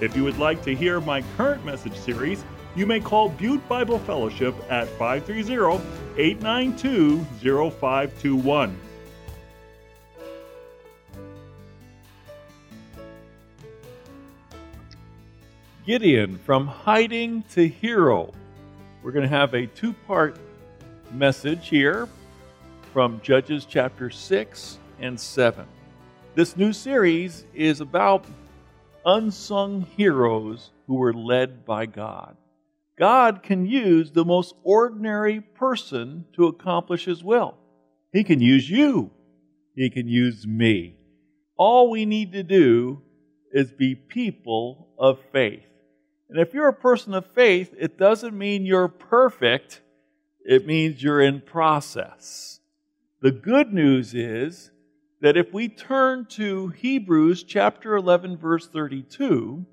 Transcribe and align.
If 0.00 0.16
you 0.16 0.24
would 0.24 0.38
like 0.38 0.62
to 0.64 0.74
hear 0.74 0.98
my 0.98 1.22
current 1.36 1.62
message 1.64 1.94
series, 1.94 2.42
you 2.74 2.86
may 2.86 3.00
call 3.00 3.28
Butte 3.28 3.66
Bible 3.68 3.98
Fellowship 3.98 4.54
at 4.70 4.88
530 4.88 5.84
892 6.16 7.22
0521. 7.42 8.78
Gideon 15.86 16.38
from 16.38 16.66
hiding 16.66 17.42
to 17.50 17.68
hero. 17.68 18.32
We're 19.02 19.12
going 19.12 19.28
to 19.28 19.36
have 19.36 19.52
a 19.52 19.66
two 19.66 19.92
part 19.92 20.38
message 21.10 21.68
here 21.68 22.08
from 22.94 23.20
Judges 23.22 23.66
chapter 23.66 24.08
6 24.08 24.78
and 25.00 25.20
7. 25.20 25.66
This 26.34 26.56
new 26.56 26.72
series 26.72 27.44
is 27.52 27.80
about 27.80 28.24
unsung 29.04 29.82
heroes 29.96 30.70
who 30.86 30.94
were 30.96 31.14
led 31.14 31.64
by 31.64 31.86
God. 31.86 32.36
God 32.98 33.42
can 33.42 33.64
use 33.64 34.10
the 34.10 34.24
most 34.24 34.54
ordinary 34.62 35.40
person 35.40 36.26
to 36.34 36.46
accomplish 36.46 37.06
His 37.06 37.24
will. 37.24 37.56
He 38.12 38.24
can 38.24 38.40
use 38.40 38.68
you. 38.68 39.10
He 39.74 39.88
can 39.88 40.08
use 40.08 40.46
me. 40.46 40.96
All 41.56 41.90
we 41.90 42.04
need 42.04 42.32
to 42.32 42.42
do 42.42 43.02
is 43.52 43.70
be 43.70 43.94
people 43.94 44.88
of 44.98 45.18
faith. 45.32 45.64
And 46.28 46.38
if 46.38 46.54
you're 46.54 46.68
a 46.68 46.72
person 46.72 47.14
of 47.14 47.26
faith, 47.26 47.74
it 47.78 47.98
doesn't 47.98 48.36
mean 48.36 48.66
you're 48.66 48.88
perfect, 48.88 49.80
it 50.44 50.66
means 50.66 51.02
you're 51.02 51.20
in 51.20 51.40
process. 51.40 52.60
The 53.20 53.32
good 53.32 53.72
news 53.72 54.14
is 54.14 54.70
that 55.20 55.36
if 55.36 55.52
we 55.52 55.68
turn 55.68 56.26
to 56.30 56.68
Hebrews 56.68 57.44
chapter 57.44 57.94
11, 57.94 58.38
verse 58.38 58.66
32, 58.68 59.66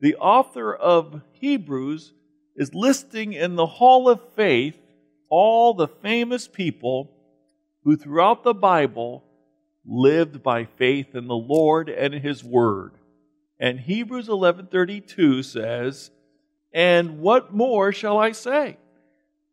the 0.00 0.16
author 0.16 0.74
of 0.74 1.22
Hebrews 1.32 2.12
is 2.56 2.74
listing 2.74 3.32
in 3.32 3.56
the 3.56 3.66
Hall 3.66 4.08
of 4.08 4.20
Faith 4.34 4.78
all 5.28 5.74
the 5.74 5.88
famous 5.88 6.48
people 6.48 7.12
who 7.84 7.96
throughout 7.96 8.42
the 8.42 8.54
Bible 8.54 9.22
lived 9.84 10.42
by 10.42 10.64
faith 10.64 11.14
in 11.14 11.28
the 11.28 11.34
Lord 11.34 11.88
and 11.88 12.14
his 12.14 12.42
word. 12.42 12.92
And 13.58 13.80
Hebrews 13.80 14.28
11:32 14.28 15.42
says, 15.42 16.10
"And 16.72 17.20
what 17.20 17.54
more 17.54 17.92
shall 17.92 18.18
I 18.18 18.32
say? 18.32 18.78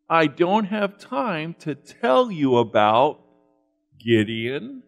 I 0.08 0.26
don't 0.26 0.66
have 0.66 0.98
time 0.98 1.54
to 1.60 1.74
tell 1.74 2.30
you 2.30 2.56
about 2.56 3.20
Gideon, 3.98 4.82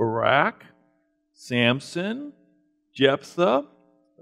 Barak, 0.00 0.64
Samson, 1.34 2.32
Jephthah, 2.94 3.66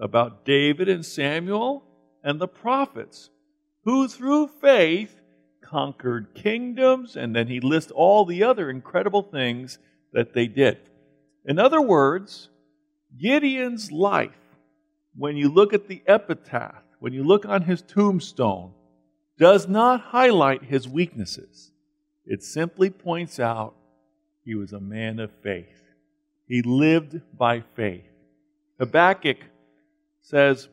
about 0.00 0.44
David 0.44 0.88
and 0.88 1.06
Samuel, 1.06 1.84
and 2.24 2.40
the 2.40 2.48
prophets, 2.48 3.30
who 3.84 4.08
through 4.08 4.48
faith 4.60 5.20
conquered 5.60 6.34
kingdoms, 6.34 7.14
and 7.14 7.32
then 7.32 7.46
he 7.46 7.60
lists 7.60 7.92
all 7.92 8.24
the 8.24 8.42
other 8.42 8.68
incredible 8.68 9.22
things 9.22 9.78
that 10.12 10.34
they 10.34 10.48
did. 10.48 10.78
In 11.44 11.60
other 11.60 11.80
words, 11.80 12.48
Gideon's 13.16 13.92
life, 13.92 14.56
when 15.14 15.36
you 15.36 15.48
look 15.48 15.72
at 15.72 15.86
the 15.86 16.02
epitaph, 16.08 16.82
when 16.98 17.12
you 17.12 17.22
look 17.22 17.46
on 17.46 17.62
his 17.62 17.82
tombstone, 17.82 18.72
does 19.38 19.68
not 19.68 20.00
highlight 20.00 20.64
his 20.64 20.88
weaknesses. 20.88 21.70
It 22.26 22.42
simply 22.42 22.90
points 22.90 23.38
out 23.38 23.76
he 24.48 24.54
was 24.54 24.72
a 24.72 24.80
man 24.80 25.18
of 25.18 25.30
faith. 25.42 25.82
He 26.46 26.62
lived 26.62 27.20
by 27.36 27.60
faith. 27.76 28.08
Habakkuk 28.78 29.36
says, 30.22 30.68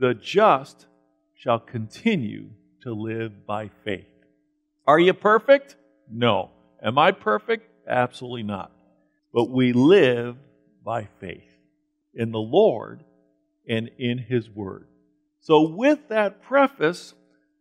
The 0.00 0.12
just 0.12 0.86
shall 1.32 1.60
continue 1.60 2.48
to 2.82 2.92
live 2.92 3.46
by 3.46 3.70
faith. 3.84 4.08
Are 4.88 4.98
you 4.98 5.14
perfect? 5.14 5.76
No. 6.10 6.50
Am 6.82 6.98
I 6.98 7.12
perfect? 7.12 7.70
Absolutely 7.86 8.42
not. 8.42 8.72
But 9.32 9.50
we 9.50 9.72
live 9.72 10.34
by 10.84 11.06
faith 11.20 11.56
in 12.14 12.32
the 12.32 12.40
Lord 12.40 13.04
and 13.68 13.88
in 13.98 14.18
His 14.18 14.50
Word. 14.50 14.88
So, 15.38 15.62
with 15.68 16.08
that 16.08 16.42
preface, 16.42 17.14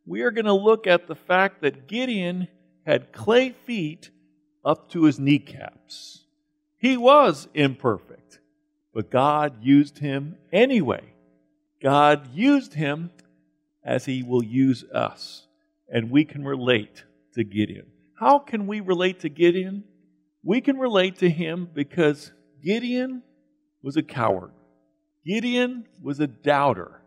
we 0.07 0.23
are 0.23 0.31
going 0.31 0.45
to 0.45 0.53
look 0.53 0.87
at 0.87 1.05
the 1.05 1.13
fact 1.13 1.61
that 1.61 1.87
Gideon 1.87 2.47
had 2.83 3.11
clay 3.11 3.51
feet 3.51 4.09
up 4.63 4.89
to 4.91 5.03
his 5.03 5.19
kneecaps. 5.19 6.25
He 6.77 6.97
was 6.97 7.47
imperfect, 7.53 8.39
but 8.93 9.11
God 9.11 9.63
used 9.63 9.99
him 9.99 10.35
anyway. 10.51 11.13
God 11.81 12.33
used 12.33 12.73
him 12.73 13.11
as 13.83 14.05
he 14.05 14.23
will 14.23 14.43
use 14.43 14.83
us, 14.93 15.47
and 15.89 16.11
we 16.11 16.25
can 16.25 16.43
relate 16.43 17.03
to 17.33 17.43
Gideon. 17.43 17.87
How 18.19 18.39
can 18.39 18.67
we 18.67 18.79
relate 18.79 19.21
to 19.21 19.29
Gideon? 19.29 19.83
We 20.43 20.61
can 20.61 20.77
relate 20.77 21.17
to 21.17 21.29
him 21.29 21.69
because 21.73 22.31
Gideon 22.63 23.23
was 23.81 23.97
a 23.97 24.03
coward. 24.03 24.51
Gideon 25.25 25.87
was 26.01 26.19
a 26.19 26.27
doubter. 26.27 27.01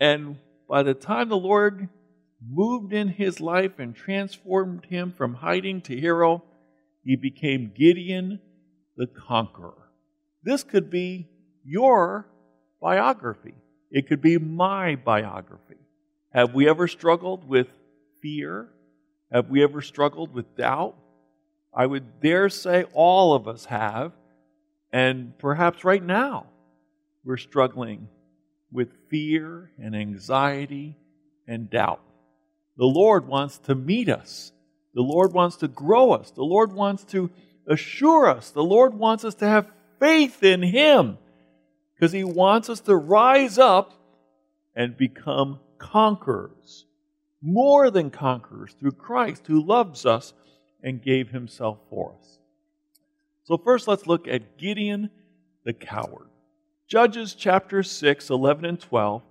And 0.00 0.38
by 0.68 0.82
the 0.82 0.94
time 0.94 1.28
the 1.28 1.36
Lord 1.36 1.88
moved 2.46 2.92
in 2.92 3.08
his 3.08 3.40
life 3.40 3.78
and 3.78 3.94
transformed 3.94 4.86
him 4.86 5.12
from 5.12 5.34
hiding 5.34 5.80
to 5.82 5.98
hero, 5.98 6.44
he 7.04 7.16
became 7.16 7.72
Gideon 7.74 8.40
the 8.96 9.06
conqueror. 9.06 9.90
This 10.42 10.62
could 10.62 10.90
be 10.90 11.28
your 11.64 12.26
biography. 12.80 13.54
It 13.90 14.08
could 14.08 14.20
be 14.20 14.38
my 14.38 14.96
biography. 14.96 15.76
Have 16.32 16.54
we 16.54 16.68
ever 16.68 16.88
struggled 16.88 17.48
with 17.48 17.68
fear? 18.20 18.68
Have 19.32 19.48
we 19.48 19.62
ever 19.62 19.80
struggled 19.80 20.34
with 20.34 20.56
doubt? 20.56 20.96
I 21.72 21.86
would 21.86 22.20
dare 22.20 22.48
say 22.48 22.84
all 22.92 23.34
of 23.34 23.48
us 23.48 23.66
have. 23.66 24.12
And 24.92 25.36
perhaps 25.38 25.84
right 25.84 26.02
now 26.02 26.46
we're 27.24 27.36
struggling 27.36 28.08
with 28.70 28.88
fear 29.10 29.70
and 29.78 29.94
anxiety 29.94 30.96
and 31.46 31.70
doubt. 31.70 32.02
The 32.76 32.84
Lord 32.84 33.26
wants 33.26 33.58
to 33.58 33.74
meet 33.74 34.08
us 34.08 34.52
the 34.94 35.02
Lord 35.02 35.32
wants 35.32 35.56
to 35.56 35.68
grow 35.68 36.12
us. 36.12 36.30
The 36.30 36.44
Lord 36.44 36.72
wants 36.72 37.04
to 37.06 37.30
assure 37.66 38.28
us. 38.28 38.50
The 38.50 38.62
Lord 38.62 38.94
wants 38.94 39.24
us 39.24 39.34
to 39.36 39.46
have 39.46 39.70
faith 39.98 40.42
in 40.42 40.62
Him 40.62 41.18
because 41.94 42.12
He 42.12 42.24
wants 42.24 42.68
us 42.68 42.80
to 42.82 42.96
rise 42.96 43.58
up 43.58 43.92
and 44.74 44.96
become 44.96 45.60
conquerors, 45.78 46.86
more 47.42 47.90
than 47.90 48.10
conquerors 48.10 48.74
through 48.78 48.92
Christ 48.92 49.46
who 49.46 49.64
loves 49.64 50.06
us 50.06 50.32
and 50.82 51.02
gave 51.02 51.30
Himself 51.30 51.78
for 51.90 52.14
us. 52.18 52.38
So, 53.44 53.58
first, 53.58 53.88
let's 53.88 54.06
look 54.06 54.26
at 54.28 54.58
Gideon 54.58 55.10
the 55.64 55.72
coward. 55.72 56.28
Judges 56.86 57.34
chapter 57.34 57.82
6, 57.82 58.30
11 58.30 58.64
and 58.64 58.80
12. 58.80 59.22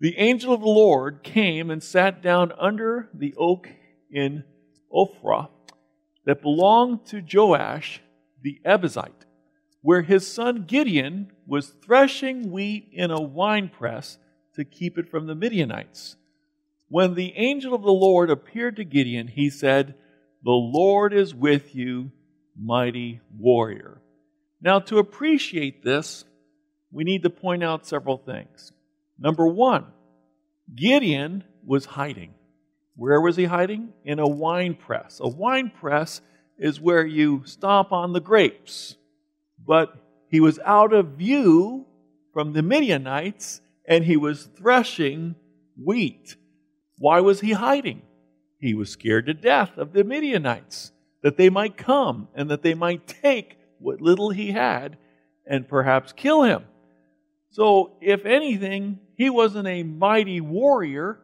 The 0.00 0.16
angel 0.16 0.52
of 0.52 0.60
the 0.60 0.66
Lord 0.66 1.22
came 1.22 1.70
and 1.70 1.82
sat 1.82 2.22
down 2.22 2.52
under 2.58 3.08
the 3.12 3.34
oak 3.36 3.68
in 4.10 4.44
Ophrah 4.92 5.48
that 6.24 6.42
belonged 6.42 7.06
to 7.06 7.22
Joash 7.22 8.00
the 8.42 8.60
Abiezrite, 8.64 9.26
where 9.82 10.02
his 10.02 10.26
son 10.26 10.64
Gideon 10.66 11.32
was 11.46 11.74
threshing 11.84 12.50
wheat 12.50 12.88
in 12.92 13.10
a 13.10 13.20
winepress 13.20 14.18
to 14.54 14.64
keep 14.64 14.98
it 14.98 15.08
from 15.08 15.26
the 15.26 15.34
Midianites. 15.34 16.16
When 16.88 17.14
the 17.14 17.32
angel 17.36 17.74
of 17.74 17.82
the 17.82 17.92
Lord 17.92 18.30
appeared 18.30 18.76
to 18.76 18.84
Gideon, 18.84 19.28
he 19.28 19.48
said, 19.48 19.94
The 20.44 20.50
Lord 20.50 21.12
is 21.12 21.34
with 21.34 21.74
you, 21.74 22.10
mighty 22.58 23.20
warrior. 23.38 24.00
Now, 24.60 24.80
to 24.80 24.98
appreciate 24.98 25.84
this, 25.84 26.24
we 26.90 27.04
need 27.04 27.22
to 27.22 27.30
point 27.30 27.62
out 27.62 27.86
several 27.86 28.18
things. 28.18 28.72
Number 29.18 29.46
one, 29.46 29.86
Gideon 30.74 31.44
was 31.64 31.84
hiding. 31.84 32.34
Where 33.00 33.18
was 33.18 33.36
he 33.36 33.44
hiding? 33.44 33.94
In 34.04 34.18
a 34.18 34.28
wine 34.28 34.74
press. 34.74 35.20
A 35.24 35.26
wine 35.26 35.70
press 35.70 36.20
is 36.58 36.82
where 36.82 37.06
you 37.06 37.40
stomp 37.46 37.92
on 37.92 38.12
the 38.12 38.20
grapes. 38.20 38.94
But 39.66 39.94
he 40.28 40.38
was 40.38 40.58
out 40.66 40.92
of 40.92 41.12
view 41.12 41.86
from 42.34 42.52
the 42.52 42.60
Midianites 42.60 43.62
and 43.88 44.04
he 44.04 44.18
was 44.18 44.50
threshing 44.54 45.34
wheat. 45.82 46.36
Why 46.98 47.20
was 47.20 47.40
he 47.40 47.52
hiding? 47.52 48.02
He 48.58 48.74
was 48.74 48.90
scared 48.90 49.24
to 49.28 49.32
death 49.32 49.78
of 49.78 49.94
the 49.94 50.04
Midianites, 50.04 50.92
that 51.22 51.38
they 51.38 51.48
might 51.48 51.78
come 51.78 52.28
and 52.34 52.50
that 52.50 52.60
they 52.60 52.74
might 52.74 53.06
take 53.06 53.56
what 53.78 54.02
little 54.02 54.28
he 54.28 54.52
had 54.52 54.98
and 55.46 55.66
perhaps 55.66 56.12
kill 56.12 56.42
him. 56.42 56.66
So, 57.48 57.96
if 58.02 58.26
anything, 58.26 58.98
he 59.16 59.30
wasn't 59.30 59.68
a 59.68 59.84
mighty 59.84 60.42
warrior. 60.42 61.18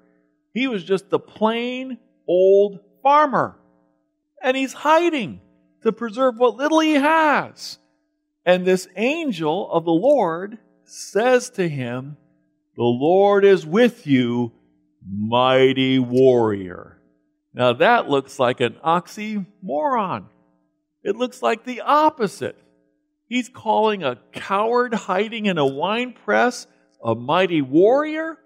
He 0.57 0.69
was 0.69 0.85
just 0.85 1.13
a 1.13 1.19
plain 1.19 1.99
old 2.27 2.81
farmer. 3.03 3.59
And 4.43 4.57
he's 4.57 4.73
hiding 4.73 5.43
to 5.83 5.93
preserve 5.93 6.39
what 6.39 6.57
little 6.57 6.81
he 6.81 6.95
has. 6.95 7.79
And 8.47 8.65
this 8.65 8.89
angel 8.97 9.71
of 9.71 9.85
the 9.85 9.91
Lord 9.91 10.57
says 10.85 11.51
to 11.51 11.69
him, 11.69 12.17
The 12.75 12.85
Lord 12.85 13.45
is 13.45 13.67
with 13.67 14.07
you, 14.07 14.53
mighty 15.07 15.99
warrior. 15.99 17.03
Now 17.53 17.75
that 17.75 18.09
looks 18.09 18.39
like 18.39 18.63
an 18.63 18.79
oxymoron. 18.83 20.25
It 21.03 21.17
looks 21.17 21.43
like 21.43 21.65
the 21.65 21.83
opposite. 21.83 22.57
He's 23.29 23.51
calling 23.51 24.03
a 24.03 24.19
coward 24.33 24.95
hiding 24.95 25.45
in 25.45 25.59
a 25.59 25.67
wine 25.67 26.15
press 26.15 26.67
a 27.05 27.15
mighty 27.15 27.61
warrior. 27.61 28.39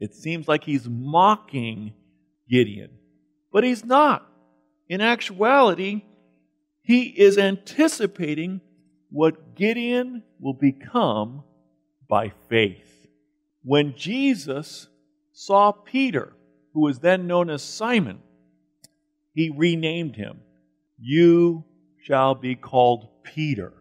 It 0.00 0.14
seems 0.14 0.48
like 0.48 0.64
he's 0.64 0.88
mocking 0.88 1.92
Gideon, 2.48 2.90
but 3.52 3.62
he's 3.62 3.84
not. 3.84 4.26
In 4.88 5.00
actuality, 5.00 6.02
he 6.82 7.04
is 7.04 7.38
anticipating 7.38 8.60
what 9.10 9.54
Gideon 9.54 10.24
will 10.40 10.54
become 10.54 11.44
by 12.08 12.32
faith. 12.48 13.06
When 13.62 13.94
Jesus 13.94 14.88
saw 15.32 15.70
Peter, 15.70 16.32
who 16.72 16.80
was 16.80 17.00
then 17.00 17.26
known 17.26 17.50
as 17.50 17.62
Simon, 17.62 18.20
he 19.34 19.50
renamed 19.50 20.16
him. 20.16 20.40
You 20.98 21.64
shall 22.02 22.34
be 22.34 22.54
called 22.54 23.08
Peter, 23.22 23.72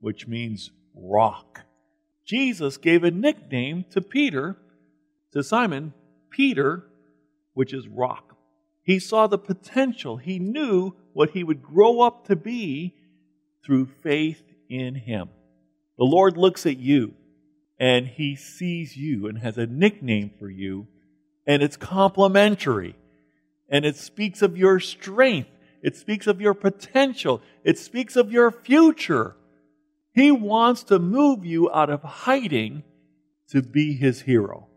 which 0.00 0.26
means 0.26 0.70
rock. 0.94 1.60
Jesus 2.24 2.76
gave 2.76 3.04
a 3.04 3.10
nickname 3.10 3.84
to 3.90 4.00
Peter, 4.00 4.56
to 5.32 5.42
Simon, 5.42 5.92
Peter, 6.30 6.84
which 7.54 7.72
is 7.72 7.88
rock. 7.88 8.36
He 8.82 8.98
saw 8.98 9.26
the 9.26 9.38
potential. 9.38 10.16
He 10.16 10.38
knew 10.38 10.94
what 11.12 11.30
he 11.30 11.42
would 11.42 11.62
grow 11.62 12.00
up 12.00 12.26
to 12.28 12.36
be 12.36 12.94
through 13.64 13.86
faith 14.02 14.42
in 14.68 14.94
him. 14.94 15.28
The 15.98 16.04
Lord 16.04 16.36
looks 16.36 16.66
at 16.66 16.78
you 16.78 17.14
and 17.78 18.06
he 18.06 18.36
sees 18.36 18.96
you 18.96 19.26
and 19.26 19.38
has 19.38 19.58
a 19.58 19.66
nickname 19.66 20.30
for 20.38 20.48
you, 20.48 20.86
and 21.46 21.62
it's 21.62 21.76
complimentary. 21.76 22.96
And 23.68 23.84
it 23.84 23.96
speaks 23.96 24.42
of 24.42 24.56
your 24.56 24.80
strength, 24.80 25.50
it 25.82 25.96
speaks 25.96 26.26
of 26.26 26.40
your 26.40 26.54
potential, 26.54 27.42
it 27.64 27.78
speaks 27.78 28.16
of 28.16 28.32
your 28.32 28.50
future. 28.50 29.36
He 30.14 30.30
wants 30.30 30.84
to 30.84 30.98
move 30.98 31.44
you 31.44 31.70
out 31.70 31.90
of 31.90 32.02
hiding 32.02 32.84
to 33.50 33.60
be 33.60 33.94
his 33.94 34.22
hero. 34.22 34.68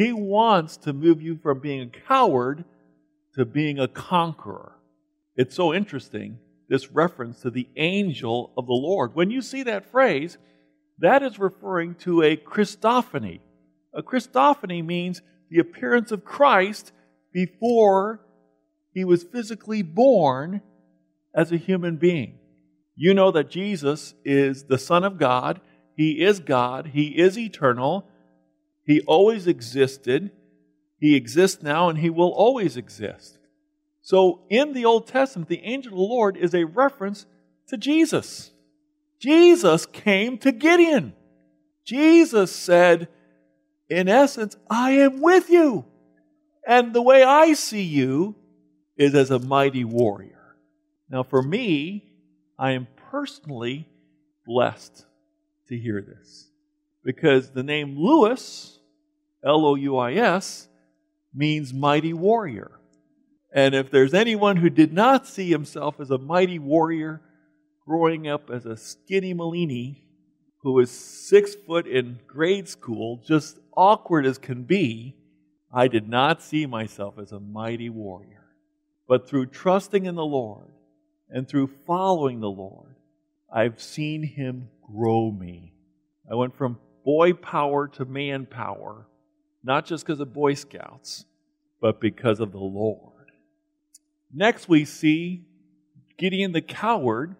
He 0.00 0.14
wants 0.14 0.78
to 0.78 0.94
move 0.94 1.20
you 1.20 1.36
from 1.36 1.60
being 1.60 1.82
a 1.82 2.06
coward 2.08 2.64
to 3.34 3.44
being 3.44 3.78
a 3.78 3.86
conqueror. 3.86 4.72
It's 5.36 5.54
so 5.54 5.74
interesting, 5.74 6.38
this 6.70 6.90
reference 6.90 7.42
to 7.42 7.50
the 7.50 7.68
angel 7.76 8.50
of 8.56 8.64
the 8.64 8.72
Lord. 8.72 9.14
When 9.14 9.30
you 9.30 9.42
see 9.42 9.62
that 9.64 9.90
phrase, 9.90 10.38
that 11.00 11.22
is 11.22 11.38
referring 11.38 11.96
to 11.96 12.22
a 12.22 12.34
Christophany. 12.34 13.40
A 13.92 14.02
Christophany 14.02 14.82
means 14.82 15.20
the 15.50 15.58
appearance 15.58 16.12
of 16.12 16.24
Christ 16.24 16.92
before 17.34 18.20
he 18.94 19.04
was 19.04 19.24
physically 19.24 19.82
born 19.82 20.62
as 21.34 21.52
a 21.52 21.58
human 21.58 21.96
being. 21.96 22.38
You 22.96 23.12
know 23.12 23.32
that 23.32 23.50
Jesus 23.50 24.14
is 24.24 24.64
the 24.64 24.78
Son 24.78 25.04
of 25.04 25.18
God. 25.18 25.60
He 25.94 26.24
is 26.24 26.40
God. 26.40 26.86
He 26.94 27.18
is 27.18 27.38
eternal. 27.38 28.06
He 28.90 29.02
always 29.02 29.46
existed. 29.46 30.32
He 30.98 31.14
exists 31.14 31.62
now 31.62 31.90
and 31.90 31.96
he 31.96 32.10
will 32.10 32.32
always 32.32 32.76
exist. 32.76 33.38
So 34.02 34.40
in 34.50 34.72
the 34.72 34.84
Old 34.84 35.06
Testament, 35.06 35.48
the 35.48 35.62
angel 35.62 35.92
of 35.92 35.98
the 35.98 36.02
Lord 36.02 36.36
is 36.36 36.54
a 36.56 36.64
reference 36.64 37.24
to 37.68 37.76
Jesus. 37.76 38.50
Jesus 39.20 39.86
came 39.86 40.38
to 40.38 40.50
Gideon. 40.50 41.12
Jesus 41.84 42.50
said, 42.50 43.06
in 43.88 44.08
essence, 44.08 44.56
I 44.68 44.90
am 44.90 45.20
with 45.20 45.50
you. 45.50 45.84
And 46.66 46.92
the 46.92 47.00
way 47.00 47.22
I 47.22 47.52
see 47.52 47.84
you 47.84 48.34
is 48.96 49.14
as 49.14 49.30
a 49.30 49.38
mighty 49.38 49.84
warrior. 49.84 50.56
Now, 51.08 51.22
for 51.22 51.44
me, 51.44 52.10
I 52.58 52.72
am 52.72 52.88
personally 53.08 53.88
blessed 54.44 55.06
to 55.68 55.78
hear 55.78 56.02
this 56.02 56.50
because 57.04 57.50
the 57.50 57.62
name 57.62 57.96
Louis, 57.96 58.79
L 59.44 59.64
O 59.64 59.74
U 59.74 59.96
I 59.96 60.14
S, 60.14 60.68
means 61.34 61.72
mighty 61.72 62.12
warrior. 62.12 62.72
And 63.54 63.74
if 63.74 63.90
there's 63.90 64.14
anyone 64.14 64.56
who 64.56 64.70
did 64.70 64.92
not 64.92 65.26
see 65.26 65.50
himself 65.50 66.00
as 66.00 66.10
a 66.10 66.18
mighty 66.18 66.58
warrior 66.58 67.20
growing 67.86 68.28
up 68.28 68.50
as 68.50 68.66
a 68.66 68.76
skinny 68.76 69.34
Malini 69.34 70.02
who 70.62 70.72
was 70.72 70.90
six 70.90 71.54
foot 71.54 71.86
in 71.86 72.18
grade 72.26 72.68
school, 72.68 73.22
just 73.26 73.58
awkward 73.76 74.26
as 74.26 74.38
can 74.38 74.62
be, 74.64 75.16
I 75.72 75.88
did 75.88 76.08
not 76.08 76.42
see 76.42 76.66
myself 76.66 77.14
as 77.18 77.32
a 77.32 77.40
mighty 77.40 77.88
warrior. 77.88 78.44
But 79.08 79.28
through 79.28 79.46
trusting 79.46 80.04
in 80.04 80.14
the 80.14 80.24
Lord, 80.24 80.70
and 81.30 81.48
through 81.48 81.70
following 81.86 82.40
the 82.40 82.50
Lord, 82.50 82.94
I've 83.52 83.80
seen 83.80 84.22
Him 84.22 84.68
grow 84.82 85.30
me. 85.30 85.74
I 86.30 86.34
went 86.34 86.56
from 86.56 86.78
boy 87.04 87.32
power 87.32 87.88
to 87.88 88.04
man 88.04 88.46
power, 88.46 89.06
not 89.62 89.86
just 89.86 90.04
because 90.04 90.20
of 90.20 90.32
Boy 90.32 90.54
Scouts, 90.54 91.24
but 91.80 92.00
because 92.00 92.40
of 92.40 92.52
the 92.52 92.58
Lord. 92.58 93.30
Next, 94.32 94.68
we 94.68 94.84
see 94.84 95.44
Gideon 96.16 96.52
the 96.52 96.60
coward 96.60 97.36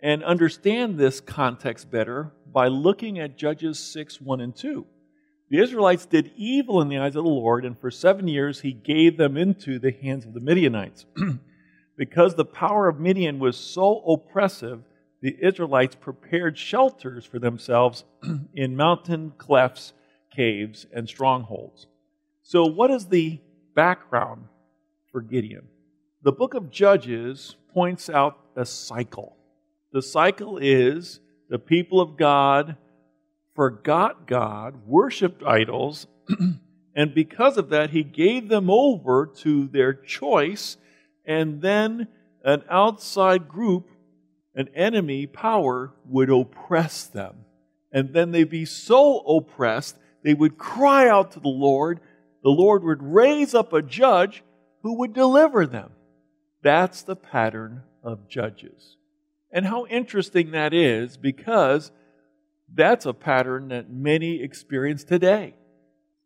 and 0.00 0.22
understand 0.24 0.98
this 0.98 1.20
context 1.20 1.90
better 1.90 2.32
by 2.50 2.68
looking 2.68 3.18
at 3.18 3.36
Judges 3.36 3.78
6 3.78 4.20
1 4.20 4.40
and 4.40 4.54
2. 4.54 4.86
The 5.48 5.58
Israelites 5.58 6.06
did 6.06 6.32
evil 6.36 6.80
in 6.80 6.88
the 6.88 6.98
eyes 6.98 7.16
of 7.16 7.24
the 7.24 7.30
Lord, 7.30 7.64
and 7.64 7.78
for 7.78 7.90
seven 7.90 8.26
years 8.26 8.60
he 8.60 8.72
gave 8.72 9.16
them 9.16 9.36
into 9.36 9.78
the 9.78 9.92
hands 9.92 10.26
of 10.26 10.34
the 10.34 10.40
Midianites. 10.40 11.06
Because 11.96 12.34
the 12.34 12.44
power 12.44 12.88
of 12.88 13.00
Midian 13.00 13.38
was 13.38 13.56
so 13.56 14.00
oppressive, 14.00 14.82
the 15.22 15.36
Israelites 15.40 15.96
prepared 15.96 16.58
shelters 16.58 17.24
for 17.24 17.38
themselves 17.38 18.04
in 18.54 18.76
mountain 18.76 19.32
clefts, 19.38 19.94
caves, 20.36 20.86
and 20.92 21.08
strongholds. 21.08 21.86
So, 22.42 22.66
what 22.66 22.90
is 22.90 23.06
the 23.06 23.40
background 23.74 24.44
for 25.10 25.20
Gideon? 25.20 25.66
The 26.22 26.32
book 26.32 26.54
of 26.54 26.70
Judges 26.70 27.56
points 27.72 28.08
out 28.08 28.38
a 28.54 28.66
cycle. 28.66 29.36
The 29.92 30.02
cycle 30.02 30.58
is 30.58 31.20
the 31.48 31.58
people 31.58 32.00
of 32.00 32.16
God 32.16 32.76
forgot 33.54 34.26
God, 34.26 34.86
worshiped 34.86 35.42
idols, 35.42 36.06
and 36.94 37.14
because 37.14 37.56
of 37.56 37.70
that, 37.70 37.90
he 37.90 38.02
gave 38.02 38.48
them 38.48 38.68
over 38.70 39.26
to 39.38 39.66
their 39.68 39.94
choice 39.94 40.76
and 41.24 41.60
then 41.60 42.08
an 42.44 42.62
outside 42.70 43.48
group, 43.48 43.90
an 44.54 44.68
enemy 44.74 45.26
power, 45.26 45.92
would 46.06 46.30
oppress 46.30 47.04
them. 47.04 47.44
And 47.90 48.12
then 48.12 48.30
they'd 48.30 48.48
be 48.48 48.64
so 48.64 49.18
oppressed, 49.20 49.96
they 50.26 50.34
would 50.34 50.58
cry 50.58 51.08
out 51.08 51.30
to 51.32 51.40
the 51.40 51.48
Lord. 51.48 52.00
The 52.42 52.50
Lord 52.50 52.84
would 52.84 53.02
raise 53.02 53.54
up 53.54 53.72
a 53.72 53.80
judge 53.80 54.44
who 54.82 54.98
would 54.98 55.14
deliver 55.14 55.64
them. 55.64 55.92
That's 56.62 57.00
the 57.00 57.16
pattern 57.16 57.84
of 58.02 58.28
judges. 58.28 58.98
And 59.50 59.64
how 59.64 59.86
interesting 59.86 60.50
that 60.50 60.74
is 60.74 61.16
because 61.16 61.90
that's 62.74 63.06
a 63.06 63.14
pattern 63.14 63.68
that 63.68 63.88
many 63.88 64.42
experience 64.42 65.04
today. 65.04 65.54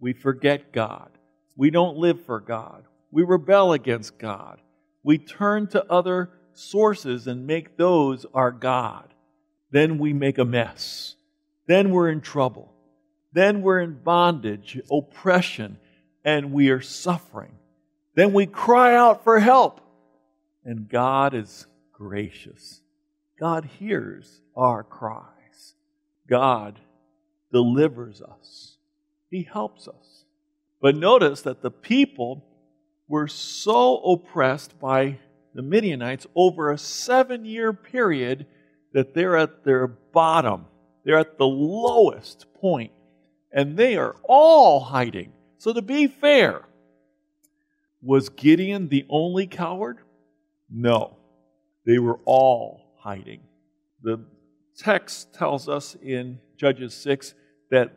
We 0.00 0.14
forget 0.14 0.72
God. 0.72 1.10
We 1.54 1.70
don't 1.70 1.98
live 1.98 2.24
for 2.24 2.40
God. 2.40 2.82
We 3.12 3.22
rebel 3.22 3.72
against 3.72 4.18
God 4.18 4.60
we 5.02 5.18
turn 5.18 5.66
to 5.68 5.90
other 5.90 6.30
sources 6.52 7.26
and 7.26 7.46
make 7.46 7.76
those 7.76 8.26
our 8.34 8.50
God. 8.50 9.14
Then 9.70 9.98
we 9.98 10.12
make 10.12 10.38
a 10.38 10.44
mess. 10.44 11.14
Then 11.66 11.90
we're 11.90 12.10
in 12.10 12.20
trouble. 12.20 12.69
Then 13.32 13.62
we're 13.62 13.80
in 13.80 14.00
bondage, 14.02 14.80
oppression, 14.90 15.78
and 16.24 16.52
we 16.52 16.70
are 16.70 16.80
suffering. 16.80 17.52
Then 18.14 18.32
we 18.32 18.46
cry 18.46 18.94
out 18.94 19.24
for 19.24 19.38
help. 19.38 19.80
And 20.64 20.88
God 20.88 21.34
is 21.34 21.66
gracious. 21.92 22.82
God 23.38 23.64
hears 23.78 24.42
our 24.56 24.82
cries. 24.82 25.74
God 26.28 26.78
delivers 27.52 28.20
us. 28.20 28.76
He 29.30 29.42
helps 29.42 29.88
us. 29.88 30.24
But 30.82 30.96
notice 30.96 31.42
that 31.42 31.62
the 31.62 31.70
people 31.70 32.44
were 33.08 33.28
so 33.28 33.98
oppressed 33.98 34.78
by 34.78 35.18
the 35.54 35.62
Midianites 35.62 36.26
over 36.34 36.70
a 36.70 36.78
seven 36.78 37.44
year 37.44 37.72
period 37.72 38.46
that 38.92 39.14
they're 39.14 39.36
at 39.36 39.64
their 39.64 39.86
bottom. 39.86 40.66
They're 41.04 41.18
at 41.18 41.38
the 41.38 41.46
lowest 41.46 42.46
point, 42.54 42.92
and 43.52 43.76
they 43.76 43.96
are 43.96 44.16
all 44.24 44.80
hiding. 44.80 45.32
So, 45.58 45.72
to 45.72 45.82
be 45.82 46.06
fair, 46.06 46.62
was 48.02 48.28
Gideon 48.28 48.88
the 48.88 49.04
only 49.08 49.46
coward? 49.46 49.98
No. 50.70 51.16
They 51.84 51.98
were 51.98 52.20
all 52.24 52.94
hiding. 52.98 53.40
The 54.02 54.24
text 54.78 55.34
tells 55.34 55.68
us 55.68 55.96
in 56.02 56.38
Judges 56.56 56.94
6 56.94 57.34
that 57.70 57.92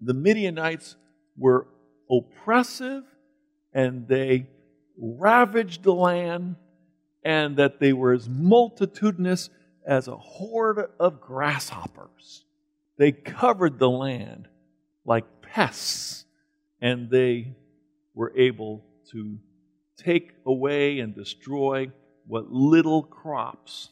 the 0.00 0.14
Midianites 0.14 0.96
were 1.36 1.66
oppressive 2.10 3.04
and 3.72 4.06
they 4.08 4.46
ravaged 4.98 5.82
the 5.82 5.94
land 5.94 6.56
and 7.24 7.56
that 7.56 7.80
they 7.80 7.92
were 7.92 8.12
as 8.12 8.28
multitudinous 8.28 9.48
as 9.86 10.08
a 10.08 10.16
horde 10.16 10.90
of 10.98 11.20
grasshoppers. 11.20 12.44
They 12.98 13.12
covered 13.12 13.78
the 13.78 13.90
land 13.90 14.48
like 15.04 15.24
pests 15.42 16.24
and 16.80 17.10
they 17.10 17.54
were 18.14 18.32
able 18.36 18.84
to 19.12 19.38
take 19.96 20.32
away 20.46 20.98
and 20.98 21.14
destroy 21.14 21.90
what 22.26 22.50
little 22.50 23.02
crops. 23.02 23.90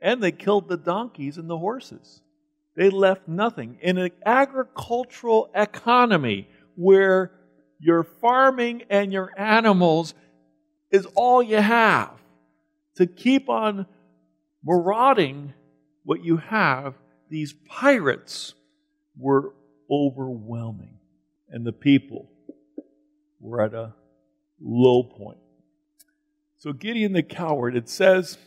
And 0.00 0.22
they 0.22 0.32
killed 0.32 0.68
the 0.68 0.76
donkeys 0.76 1.36
and 1.36 1.48
the 1.48 1.58
horses. 1.58 2.22
They 2.76 2.88
left 2.88 3.28
nothing. 3.28 3.78
In 3.82 3.98
an 3.98 4.10
agricultural 4.24 5.50
economy 5.54 6.48
where 6.76 7.32
your 7.78 8.04
farming 8.04 8.84
and 8.88 9.12
your 9.12 9.30
animals 9.38 10.14
is 10.90 11.06
all 11.14 11.42
you 11.42 11.56
have, 11.56 12.12
to 12.96 13.06
keep 13.06 13.48
on 13.48 13.86
marauding 14.64 15.52
what 16.04 16.24
you 16.24 16.38
have, 16.38 16.94
these 17.28 17.54
pirates 17.68 18.54
were 19.16 19.54
overwhelming. 19.90 20.98
And 21.48 21.66
the 21.66 21.72
people 21.72 22.30
were 23.40 23.60
at 23.62 23.74
a 23.74 23.94
low 24.60 25.02
point. 25.02 25.38
So 26.58 26.72
Gideon 26.72 27.12
the 27.12 27.22
coward, 27.22 27.74
it 27.74 27.88
says 27.88 28.38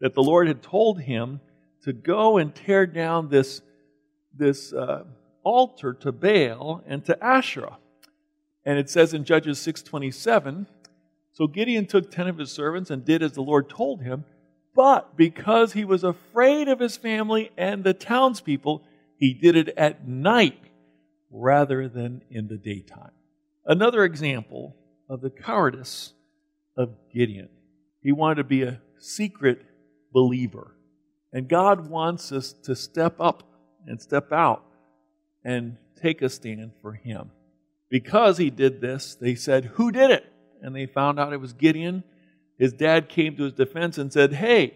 that 0.00 0.14
the 0.14 0.22
Lord 0.22 0.46
had 0.46 0.62
told 0.62 1.02
him 1.02 1.40
to 1.82 1.92
go 1.92 2.38
and 2.38 2.54
tear 2.54 2.86
down 2.86 3.28
this, 3.28 3.60
this 4.34 4.72
uh, 4.72 5.04
altar 5.42 5.92
to 5.94 6.12
Baal 6.12 6.82
and 6.86 7.04
to 7.06 7.22
Asherah. 7.22 7.78
And 8.64 8.78
it 8.78 8.88
says 8.88 9.14
in 9.14 9.24
Judges 9.24 9.58
6:27, 9.58 10.66
so 11.32 11.46
Gideon 11.46 11.86
took 11.86 12.10
10 12.10 12.28
of 12.28 12.38
his 12.38 12.52
servants 12.52 12.90
and 12.90 13.04
did 13.04 13.22
as 13.22 13.32
the 13.32 13.42
Lord 13.42 13.68
told 13.68 14.02
him, 14.02 14.24
but 14.74 15.16
because 15.16 15.72
he 15.72 15.84
was 15.84 16.04
afraid 16.04 16.68
of 16.68 16.80
his 16.80 16.96
family 16.96 17.50
and 17.56 17.82
the 17.82 17.94
townspeople, 17.94 18.82
he 19.16 19.34
did 19.34 19.56
it 19.56 19.68
at 19.76 20.06
night 20.06 20.69
rather 21.30 21.88
than 21.88 22.22
in 22.30 22.48
the 22.48 22.56
daytime. 22.56 23.12
Another 23.64 24.04
example 24.04 24.76
of 25.08 25.20
the 25.20 25.30
cowardice 25.30 26.12
of 26.76 26.90
Gideon. 27.12 27.48
He 28.02 28.12
wanted 28.12 28.36
to 28.36 28.44
be 28.44 28.62
a 28.62 28.80
secret 28.98 29.64
believer. 30.12 30.76
And 31.32 31.48
God 31.48 31.88
wants 31.88 32.32
us 32.32 32.52
to 32.64 32.74
step 32.74 33.16
up 33.20 33.44
and 33.86 34.00
step 34.00 34.32
out 34.32 34.64
and 35.44 35.76
take 36.00 36.22
a 36.22 36.28
stand 36.28 36.72
for 36.82 36.92
Him. 36.92 37.30
Because 37.88 38.38
he 38.38 38.50
did 38.50 38.80
this, 38.80 39.16
they 39.16 39.34
said, 39.34 39.64
Who 39.74 39.90
did 39.90 40.10
it? 40.10 40.24
And 40.62 40.74
they 40.74 40.86
found 40.86 41.18
out 41.18 41.32
it 41.32 41.40
was 41.40 41.52
Gideon. 41.52 42.04
His 42.58 42.72
dad 42.72 43.08
came 43.08 43.36
to 43.36 43.44
his 43.44 43.52
defense 43.52 43.98
and 43.98 44.12
said, 44.12 44.34
Hey, 44.34 44.74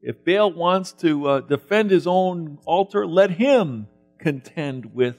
if 0.00 0.24
Baal 0.24 0.52
wants 0.52 0.92
to 0.92 1.26
uh, 1.26 1.40
defend 1.40 1.90
his 1.90 2.06
own 2.06 2.58
altar, 2.64 3.06
let 3.06 3.30
him 3.32 3.88
contend 4.18 4.94
with 4.94 5.16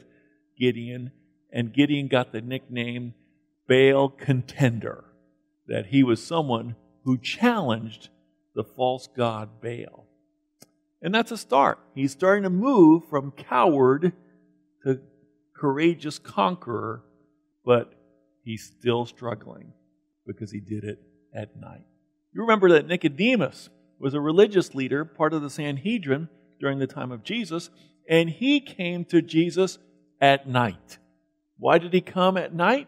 Gideon. 0.57 1.11
And 1.51 1.73
Gideon 1.73 2.07
got 2.07 2.31
the 2.31 2.41
nickname 2.41 3.13
Baal 3.67 4.09
contender, 4.09 5.05
that 5.67 5.87
he 5.87 6.03
was 6.03 6.23
someone 6.23 6.75
who 7.03 7.17
challenged 7.17 8.09
the 8.53 8.63
false 8.63 9.07
god 9.15 9.61
Baal. 9.61 10.07
And 11.01 11.13
that's 11.13 11.31
a 11.31 11.37
start. 11.37 11.79
He's 11.93 12.11
starting 12.11 12.43
to 12.43 12.49
move 12.49 13.07
from 13.09 13.31
coward 13.31 14.13
to 14.83 14.99
courageous 15.55 16.19
conqueror, 16.19 17.03
but 17.63 17.93
he's 18.43 18.63
still 18.63 19.05
struggling 19.05 19.73
because 20.25 20.51
he 20.51 20.59
did 20.59 20.83
it 20.83 20.99
at 21.33 21.55
night. 21.59 21.85
You 22.33 22.41
remember 22.41 22.69
that 22.71 22.87
Nicodemus 22.87 23.69
was 23.99 24.13
a 24.13 24.19
religious 24.19 24.75
leader, 24.75 25.05
part 25.05 25.33
of 25.33 25.41
the 25.41 25.49
Sanhedrin 25.49 26.27
during 26.59 26.79
the 26.79 26.87
time 26.87 27.11
of 27.11 27.23
Jesus, 27.23 27.69
and 28.09 28.29
he 28.29 28.59
came 28.59 29.05
to 29.05 29.21
Jesus 29.21 29.77
at 30.21 30.47
night. 30.47 30.97
Why 31.57 31.77
did 31.77 31.93
he 31.93 32.01
come 32.01 32.37
at 32.37 32.53
night? 32.53 32.87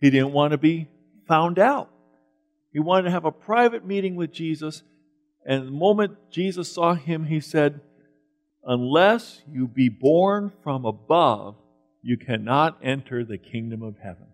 He 0.00 0.10
didn't 0.10 0.32
want 0.32 0.52
to 0.52 0.58
be 0.58 0.88
found 1.26 1.58
out. 1.58 1.90
He 2.72 2.80
wanted 2.80 3.04
to 3.04 3.10
have 3.10 3.24
a 3.24 3.32
private 3.32 3.84
meeting 3.84 4.16
with 4.16 4.32
Jesus. 4.32 4.82
And 5.44 5.66
the 5.66 5.72
moment 5.72 6.16
Jesus 6.30 6.70
saw 6.70 6.94
him, 6.94 7.24
he 7.24 7.40
said, 7.40 7.80
Unless 8.64 9.42
you 9.50 9.66
be 9.66 9.88
born 9.88 10.52
from 10.62 10.84
above, 10.84 11.56
you 12.02 12.16
cannot 12.16 12.78
enter 12.82 13.24
the 13.24 13.38
kingdom 13.38 13.82
of 13.82 13.98
heaven. 13.98 14.26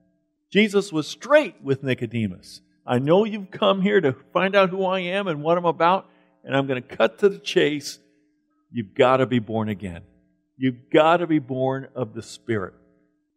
Jesus 0.51 0.93
was 0.93 1.07
straight 1.07 1.63
with 1.63 1.83
Nicodemus. 1.83 2.61
I 2.87 2.99
know 2.99 3.25
you've 3.25 3.51
come 3.51 3.81
here 3.81 4.01
to 4.01 4.17
find 4.33 4.55
out 4.55 4.71
who 4.71 4.85
I 4.85 5.01
am 5.01 5.29
and 5.29 5.43
what 5.43 5.57
I'm 5.57 5.65
about, 5.65 6.09
and 6.45 6.57
I'm 6.57 6.67
going 6.67 6.83
to 6.83 6.97
cut 6.97 7.19
to 7.21 7.29
the 7.29 7.39
chase. 7.39 7.99
You've 8.71 8.95
got 8.95 9.19
to 9.19 9.27
be 9.27 9.39
born 9.39 9.69
again. 9.69 10.03
You've 10.63 10.91
got 10.93 11.17
to 11.17 11.27
be 11.27 11.41
born 11.41 11.89
of 11.97 12.15
the 12.15 12.23
Spirit. 12.23 12.75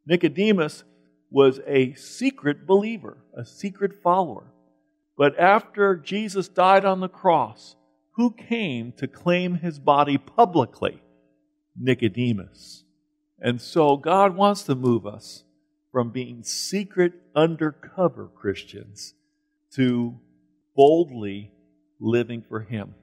Nicodemus 0.05 0.83
was 1.31 1.59
a 1.65 1.95
secret 1.95 2.67
believer, 2.67 3.17
a 3.35 3.43
secret 3.43 3.95
follower. 4.03 4.43
But 5.17 5.35
after 5.39 5.95
Jesus 5.95 6.47
died 6.47 6.85
on 6.85 6.99
the 6.99 7.09
cross, 7.09 7.77
who 8.11 8.29
came 8.29 8.91
to 8.97 9.07
claim 9.07 9.55
his 9.55 9.79
body 9.79 10.19
publicly? 10.19 11.01
Nicodemus. 11.75 12.83
And 13.39 13.59
so 13.59 13.97
God 13.97 14.35
wants 14.35 14.61
to 14.61 14.75
move 14.75 15.07
us 15.07 15.45
from 15.91 16.11
being 16.11 16.43
secret, 16.43 17.13
undercover 17.35 18.29
Christians 18.35 19.15
to 19.73 20.19
boldly 20.75 21.53
living 21.99 22.43
for 22.47 22.59
Him. 22.59 22.93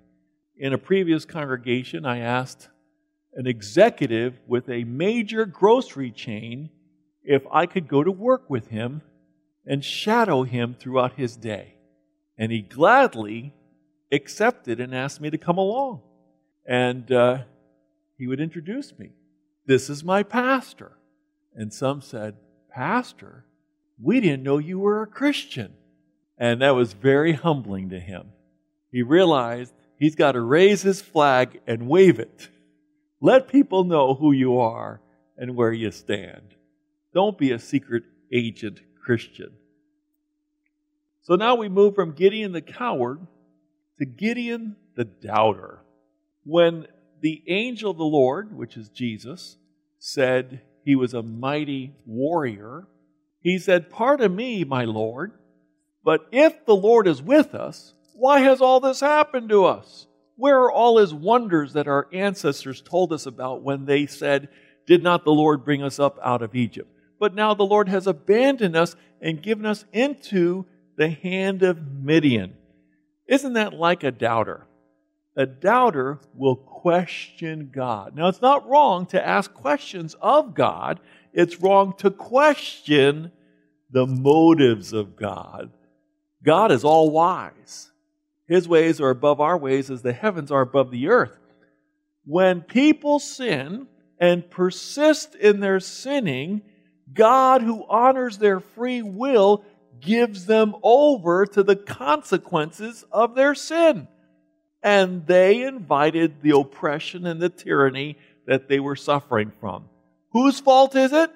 In 0.57 0.73
a 0.73 0.79
previous 0.79 1.25
congregation, 1.25 2.07
I 2.07 2.19
asked 2.19 2.69
an 3.35 3.47
executive 3.47 4.39
with 4.47 4.69
a 4.69 4.85
major 4.85 5.47
grocery 5.47 6.11
chain 6.11 6.71
if 7.25 7.43
I 7.51 7.67
could 7.67 7.89
go 7.89 8.03
to 8.03 8.11
work 8.11 8.51
with 8.51 8.69
him 8.69 9.03
and 9.67 9.85
shadow 9.85 10.43
him 10.43 10.75
throughout 10.79 11.15
his 11.15 11.37
day. 11.37 11.75
And 12.37 12.51
he 12.51 12.61
gladly 12.62 13.55
accepted 14.11 14.81
and 14.81 14.95
asked 14.95 15.21
me 15.21 15.31
to 15.31 15.39
come 15.39 15.59
along. 15.59 16.03
And 16.67 17.11
uh, 17.11 17.39
he 18.19 18.27
would 18.27 18.41
introduce 18.41 18.97
me. 18.99 19.11
This 19.67 19.89
is 19.89 20.05
my 20.05 20.23
pastor. 20.23 20.93
And 21.55 21.73
some 21.73 22.01
said, 22.01 22.35
Pastor, 22.71 23.45
we 24.01 24.21
didn't 24.21 24.43
know 24.43 24.59
you 24.59 24.79
were 24.79 25.03
a 25.03 25.07
Christian. 25.07 25.75
And 26.39 26.62
that 26.62 26.75
was 26.75 26.93
very 26.93 27.33
humbling 27.33 27.91
to 27.91 28.01
him. 28.01 28.29
He 28.91 29.03
realized 29.03 29.73
he's 29.99 30.17
got 30.17 30.33
to 30.33 30.41
raise 30.41 30.83
his 30.83 31.01
flag 31.01 31.61
and 31.67 31.89
wave 31.89 32.19
it. 32.19 32.49
Let 33.23 33.47
people 33.47 33.85
know 33.85 34.14
who 34.14 34.33
you 34.33 34.59
are 34.59 35.00
and 35.38 35.55
where 35.55 35.73
you 35.73 35.93
stand. 35.93 36.57
Don't 37.14 37.38
be 37.38 37.52
a 37.52 37.59
secret 37.61 38.02
agent 38.33 38.81
Christian. 39.00 39.52
So 41.23 41.37
now 41.37 41.55
we 41.55 41.69
move 41.69 41.95
from 41.95 42.12
Gideon 42.12 42.50
the 42.50 42.61
coward 42.61 43.25
to 44.00 44.05
Gideon 44.05 44.75
the 44.97 45.05
doubter. 45.05 45.79
When 46.43 46.88
the 47.21 47.45
angel 47.47 47.93
of 47.93 47.97
the 47.97 48.05
Lord, 48.05 48.57
which 48.57 48.76
is 48.76 48.88
Jesus, 48.88 49.57
said 50.00 50.61
he 50.85 50.97
was 50.97 51.14
a 51.14 51.23
mighty 51.23 51.95
warrior, 52.05 52.88
he 53.41 53.57
said, 53.61 53.88
Pardon 53.88 54.35
me, 54.35 54.64
my 54.64 54.85
Lord, 54.85 55.31
but 56.02 56.26
if 56.33 56.67
the 56.67 56.75
Lord 56.75 57.07
is 57.07 57.23
with 57.23 57.55
us, 57.55 57.95
why 58.14 58.41
has 58.41 58.61
all 58.61 58.81
this 58.81 58.99
happened 58.99 59.49
to 59.50 59.64
us? 59.64 60.09
Where 60.37 60.61
are 60.61 60.73
all 60.73 60.99
his 60.99 61.12
wonders 61.15 61.75
that 61.75 61.89
our 61.89 62.09
ancestors 62.12 62.81
told 62.81 63.12
us 63.12 63.27
about 63.27 63.62
when 63.62 63.85
they 63.85 64.07
said, 64.07 64.49
Did 64.87 65.03
not 65.03 65.25
the 65.25 65.33
Lord 65.33 65.65
bring 65.65 65.83
us 65.83 65.99
up 65.99 66.19
out 66.23 66.43
of 66.43 66.55
Egypt? 66.55 66.89
but 67.23 67.37
now 67.37 67.55
the 67.55 67.62
Lord 67.62 67.89
has 67.89 68.09
abandoned 68.09 68.75
us 68.75 68.97
and 69.21 69.41
given 69.41 69.65
us 69.65 69.85
into 69.93 70.67
the 70.97 71.09
hand 71.09 71.62
of 71.62 71.81
Midian. 71.81 72.55
Isn't 73.29 73.53
that 73.53 73.75
like 73.75 74.03
a 74.03 74.11
doubter? 74.11 74.67
A 75.37 75.47
doubter 75.47 76.19
will 76.35 76.57
question 76.57 77.71
God. 77.73 78.17
Now, 78.17 78.27
it's 78.27 78.43
not 78.43 78.69
wrong 78.69 79.07
to 79.07 79.25
ask 79.25 79.55
questions 79.55 80.17
of 80.21 80.57
God 80.57 80.99
it's 81.33 81.61
wrong 81.61 81.95
to 81.99 82.11
question 82.11 83.31
the 83.93 84.05
motives 84.05 84.93
of 84.93 85.15
God. 85.15 85.71
God 86.43 86.73
is 86.73 86.83
all 86.83 87.12
wise. 87.12 87.92
His 88.53 88.69
ways 88.69 89.01
are 89.01 89.09
above 89.09 89.41
our 89.41 89.57
ways 89.57 89.91
as 89.91 90.03
the 90.03 90.13
heavens 90.13 90.53
are 90.53 90.61
above 90.61 90.91
the 90.91 91.09
earth. 91.09 91.39
When 92.27 92.61
people 92.61 93.19
sin 93.19 93.87
and 94.21 94.51
persist 94.51 95.35
in 95.35 95.61
their 95.61 95.81
sinning, 95.81 96.61
God, 97.15 97.63
who 97.63 97.87
honors 97.89 98.37
their 98.37 98.61
free 98.61 99.01
will, 99.01 99.65
gives 100.03 100.45
them 100.45 100.77
over 100.83 101.47
to 101.47 101.63
the 101.63 101.77
consequences 101.77 103.07
of 103.11 103.35
their 103.35 103.55
sin. 103.55 104.07
And 104.83 105.27
they 105.27 105.63
invited 105.63 106.43
the 106.43 106.55
oppression 106.55 107.25
and 107.25 107.41
the 107.41 107.49
tyranny 107.49 108.19
that 108.47 108.69
they 108.69 108.81
were 108.81 108.97
suffering 108.97 109.51
from. 109.61 109.89
Whose 110.33 110.61
fault 110.61 110.95
is 110.95 111.15
it? 111.15 111.31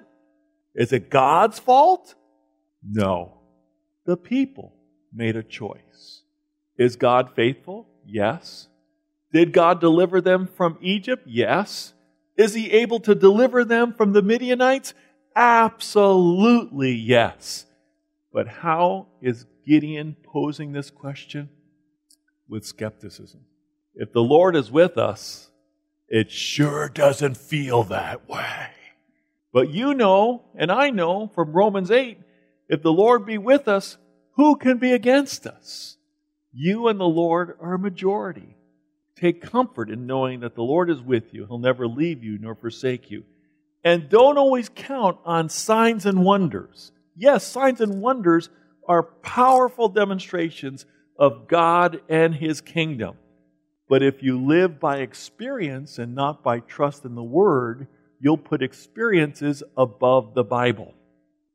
Is 0.75 0.93
it 0.93 1.09
God's 1.09 1.57
fault? 1.57 2.13
No. 2.87 3.39
The 4.05 4.17
people 4.17 4.75
made 5.11 5.35
a 5.35 5.41
choice. 5.41 6.16
Is 6.77 6.95
God 6.95 7.31
faithful? 7.35 7.87
Yes. 8.05 8.67
Did 9.33 9.51
God 9.51 9.81
deliver 9.81 10.21
them 10.21 10.47
from 10.47 10.77
Egypt? 10.81 11.23
Yes. 11.27 11.93
Is 12.37 12.53
he 12.53 12.71
able 12.71 12.99
to 13.01 13.15
deliver 13.15 13.65
them 13.65 13.93
from 13.93 14.13
the 14.13 14.21
Midianites? 14.21 14.93
Absolutely 15.35 16.93
yes. 16.93 17.65
But 18.31 18.47
how 18.47 19.07
is 19.21 19.45
Gideon 19.65 20.15
posing 20.23 20.71
this 20.71 20.89
question? 20.89 21.49
With 22.47 22.65
skepticism. 22.65 23.41
If 23.93 24.13
the 24.13 24.21
Lord 24.21 24.55
is 24.55 24.71
with 24.71 24.97
us, 24.97 25.51
it 26.07 26.31
sure 26.31 26.87
doesn't 26.87 27.35
feel 27.35 27.83
that 27.83 28.29
way. 28.29 28.69
But 29.51 29.71
you 29.71 29.93
know, 29.93 30.45
and 30.55 30.71
I 30.71 30.91
know 30.91 31.31
from 31.33 31.51
Romans 31.51 31.91
8, 31.91 32.19
if 32.69 32.81
the 32.81 32.93
Lord 32.93 33.25
be 33.25 33.37
with 33.37 33.67
us, 33.67 33.97
who 34.35 34.55
can 34.55 34.77
be 34.77 34.93
against 34.93 35.45
us? 35.47 35.96
You 36.59 36.87
and 36.87 36.99
the 36.99 37.05
Lord 37.05 37.55
are 37.61 37.75
a 37.75 37.79
majority. 37.79 38.55
Take 39.15 39.43
comfort 39.43 39.91
in 39.91 40.07
knowing 40.07 40.39
that 40.39 40.55
the 40.55 40.63
Lord 40.63 40.89
is 40.89 40.99
with 40.99 41.31
you. 41.31 41.45
He'll 41.45 41.59
never 41.59 41.87
leave 41.87 42.23
you 42.23 42.39
nor 42.39 42.55
forsake 42.55 43.11
you. 43.11 43.25
And 43.83 44.09
don't 44.09 44.39
always 44.39 44.67
count 44.67 45.19
on 45.23 45.49
signs 45.49 46.07
and 46.07 46.25
wonders. 46.25 46.91
Yes, 47.15 47.45
signs 47.45 47.79
and 47.79 48.01
wonders 48.01 48.49
are 48.87 49.03
powerful 49.03 49.87
demonstrations 49.87 50.87
of 51.15 51.47
God 51.47 52.01
and 52.09 52.33
His 52.33 52.59
kingdom. 52.59 53.17
But 53.87 54.01
if 54.01 54.23
you 54.23 54.43
live 54.43 54.79
by 54.79 54.97
experience 54.97 55.99
and 55.99 56.15
not 56.15 56.43
by 56.43 56.61
trust 56.61 57.05
in 57.05 57.13
the 57.13 57.21
Word, 57.21 57.87
you'll 58.19 58.35
put 58.35 58.63
experiences 58.63 59.61
above 59.77 60.33
the 60.33 60.43
Bible. 60.43 60.95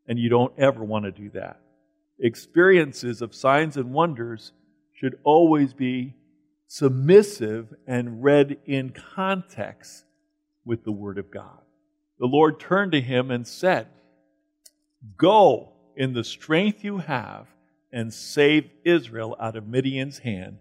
And 0.06 0.16
you 0.16 0.28
don't 0.28 0.56
ever 0.56 0.84
want 0.84 1.06
to 1.06 1.10
do 1.10 1.30
that. 1.30 1.58
Experiences 2.20 3.20
of 3.20 3.34
signs 3.34 3.76
and 3.76 3.92
wonders 3.92 4.52
should 5.02 5.18
always 5.24 5.74
be 5.74 6.14
submissive 6.68 7.74
and 7.88 8.22
read 8.22 8.56
in 8.66 8.90
context 9.14 10.04
with 10.64 10.84
the 10.84 10.92
Word 10.92 11.18
of 11.18 11.28
God. 11.30 11.58
The 12.20 12.26
Lord 12.26 12.60
turned 12.60 12.92
to 12.92 13.00
him 13.00 13.32
and 13.32 13.46
said, 13.46 13.88
Go 15.16 15.72
in 15.96 16.12
the 16.12 16.22
strength 16.22 16.84
you 16.84 16.98
have 16.98 17.48
and 17.92 18.14
save 18.14 18.70
Israel 18.84 19.36
out 19.40 19.56
of 19.56 19.66
Midian's 19.66 20.18
hand. 20.18 20.58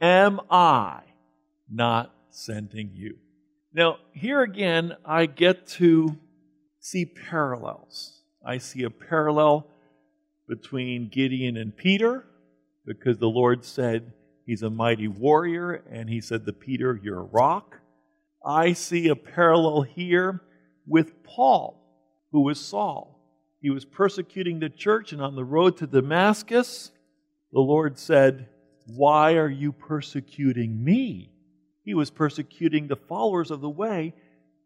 Am 0.00 0.40
I 0.50 1.02
not 1.70 2.12
sending 2.30 2.90
you? 2.92 3.16
Now, 3.72 3.98
here 4.12 4.42
again, 4.42 4.96
I 5.04 5.26
get 5.26 5.68
to 5.68 6.18
see 6.80 7.04
parallels. 7.04 8.20
I 8.44 8.58
see 8.58 8.82
a 8.82 8.90
parallel 8.90 9.68
between 10.48 11.08
Gideon 11.08 11.56
and 11.56 11.76
Peter 11.76 12.24
because 12.86 13.18
the 13.18 13.28
Lord 13.28 13.64
said 13.64 14.12
he's 14.46 14.62
a 14.62 14.70
mighty 14.70 15.08
warrior, 15.08 15.82
and 15.90 16.08
he 16.08 16.20
said 16.20 16.46
to 16.46 16.52
Peter, 16.52 16.98
You're 17.02 17.20
a 17.20 17.24
rock. 17.24 17.80
I 18.44 18.74
see 18.74 19.08
a 19.08 19.16
parallel 19.16 19.82
here 19.82 20.40
with 20.86 21.24
Paul, 21.24 21.82
who 22.30 22.42
was 22.42 22.60
Saul. 22.60 23.20
He 23.60 23.70
was 23.70 23.84
persecuting 23.84 24.60
the 24.60 24.68
church, 24.68 25.12
and 25.12 25.20
on 25.20 25.34
the 25.34 25.44
road 25.44 25.78
to 25.78 25.86
Damascus, 25.86 26.92
the 27.52 27.60
Lord 27.60 27.98
said, 27.98 28.48
Why 28.86 29.34
are 29.34 29.50
you 29.50 29.72
persecuting 29.72 30.84
me? 30.84 31.32
He 31.84 31.94
was 31.94 32.10
persecuting 32.10 32.86
the 32.86 32.96
followers 32.96 33.50
of 33.50 33.60
the 33.60 33.68
way, 33.68 34.14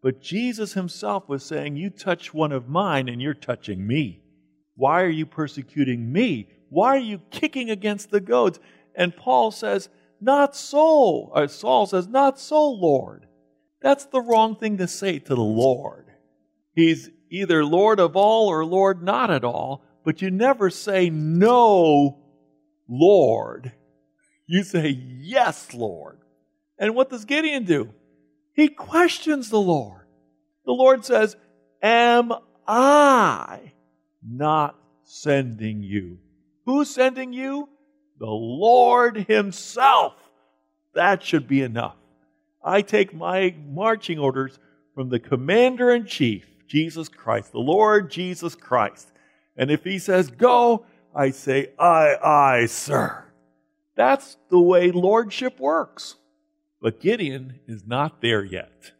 but 0.02 0.20
Jesus 0.20 0.74
himself 0.74 1.28
was 1.28 1.44
saying, 1.44 1.76
You 1.76 1.90
touch 1.90 2.35
one 2.35 2.52
of 2.52 2.68
mine, 2.68 3.09
and 3.09 3.20
you're 3.22 3.35
touching 3.35 3.87
me. 3.87 4.22
Why 4.74 5.02
are 5.02 5.09
you 5.09 5.26
persecuting 5.26 6.11
me? 6.12 6.48
Why 6.70 6.96
are 6.96 6.98
you 6.98 7.20
kicking 7.30 7.68
against 7.68 8.11
the 8.11 8.20
goads? 8.20 8.59
And 8.94 9.14
Paul 9.14 9.50
says, 9.50 9.88
Not 10.20 10.56
so. 10.56 11.30
Or 11.35 11.46
Saul 11.48 11.87
says, 11.87 12.09
Not 12.09 12.38
so, 12.38 12.70
Lord. 12.70 13.26
That's 13.83 14.06
the 14.06 14.20
wrong 14.20 14.56
thing 14.56 14.78
to 14.78 14.88
say 14.88 15.18
to 15.18 15.35
the 15.35 15.40
Lord. 15.40 16.06
He's 16.74 17.11
either 17.30 17.64
Lord 17.64 18.00
of 18.00 18.16
all 18.16 18.48
or 18.48 18.64
Lord 18.64 19.02
not 19.02 19.30
at 19.30 19.44
all, 19.44 19.85
but 20.04 20.22
you 20.22 20.30
never 20.30 20.70
say, 20.70 21.11
No, 21.11 22.18
Lord. 22.88 23.72
You 24.46 24.62
say, 24.62 24.88
Yes, 24.88 25.74
Lord. 25.74 26.18
And 26.78 26.94
what 26.94 27.11
does 27.11 27.24
Gideon 27.24 27.64
do? 27.64 27.92
He 28.54 28.68
questions 28.68 29.50
the 29.50 29.61
Lord. 29.61 30.06
The 30.64 30.72
Lord 30.72 31.04
says, 31.04 31.37
Am 31.83 32.33
I 32.66 33.72
not 34.22 34.76
sending 35.04 35.83
you? 35.83 36.18
Who's 36.70 36.88
sending 36.88 37.33
you? 37.33 37.68
The 38.20 38.26
Lord 38.26 39.26
Himself. 39.28 40.14
That 40.94 41.20
should 41.20 41.48
be 41.48 41.62
enough. 41.62 41.96
I 42.62 42.83
take 42.83 43.12
my 43.12 43.56
marching 43.66 44.20
orders 44.20 44.56
from 44.94 45.09
the 45.09 45.18
commander 45.18 45.90
in 45.90 46.06
chief, 46.06 46.46
Jesus 46.68 47.09
Christ, 47.09 47.50
the 47.50 47.59
Lord 47.59 48.09
Jesus 48.09 48.54
Christ. 48.54 49.11
And 49.56 49.68
if 49.68 49.83
He 49.83 49.98
says 49.98 50.30
go, 50.30 50.87
I 51.12 51.30
say, 51.30 51.72
aye, 51.76 52.14
aye, 52.22 52.66
sir. 52.66 53.24
That's 53.96 54.37
the 54.48 54.61
way 54.61 54.92
lordship 54.92 55.59
works. 55.59 56.14
But 56.80 57.00
Gideon 57.00 57.59
is 57.66 57.85
not 57.85 58.22
there 58.22 58.44
yet. 58.44 58.92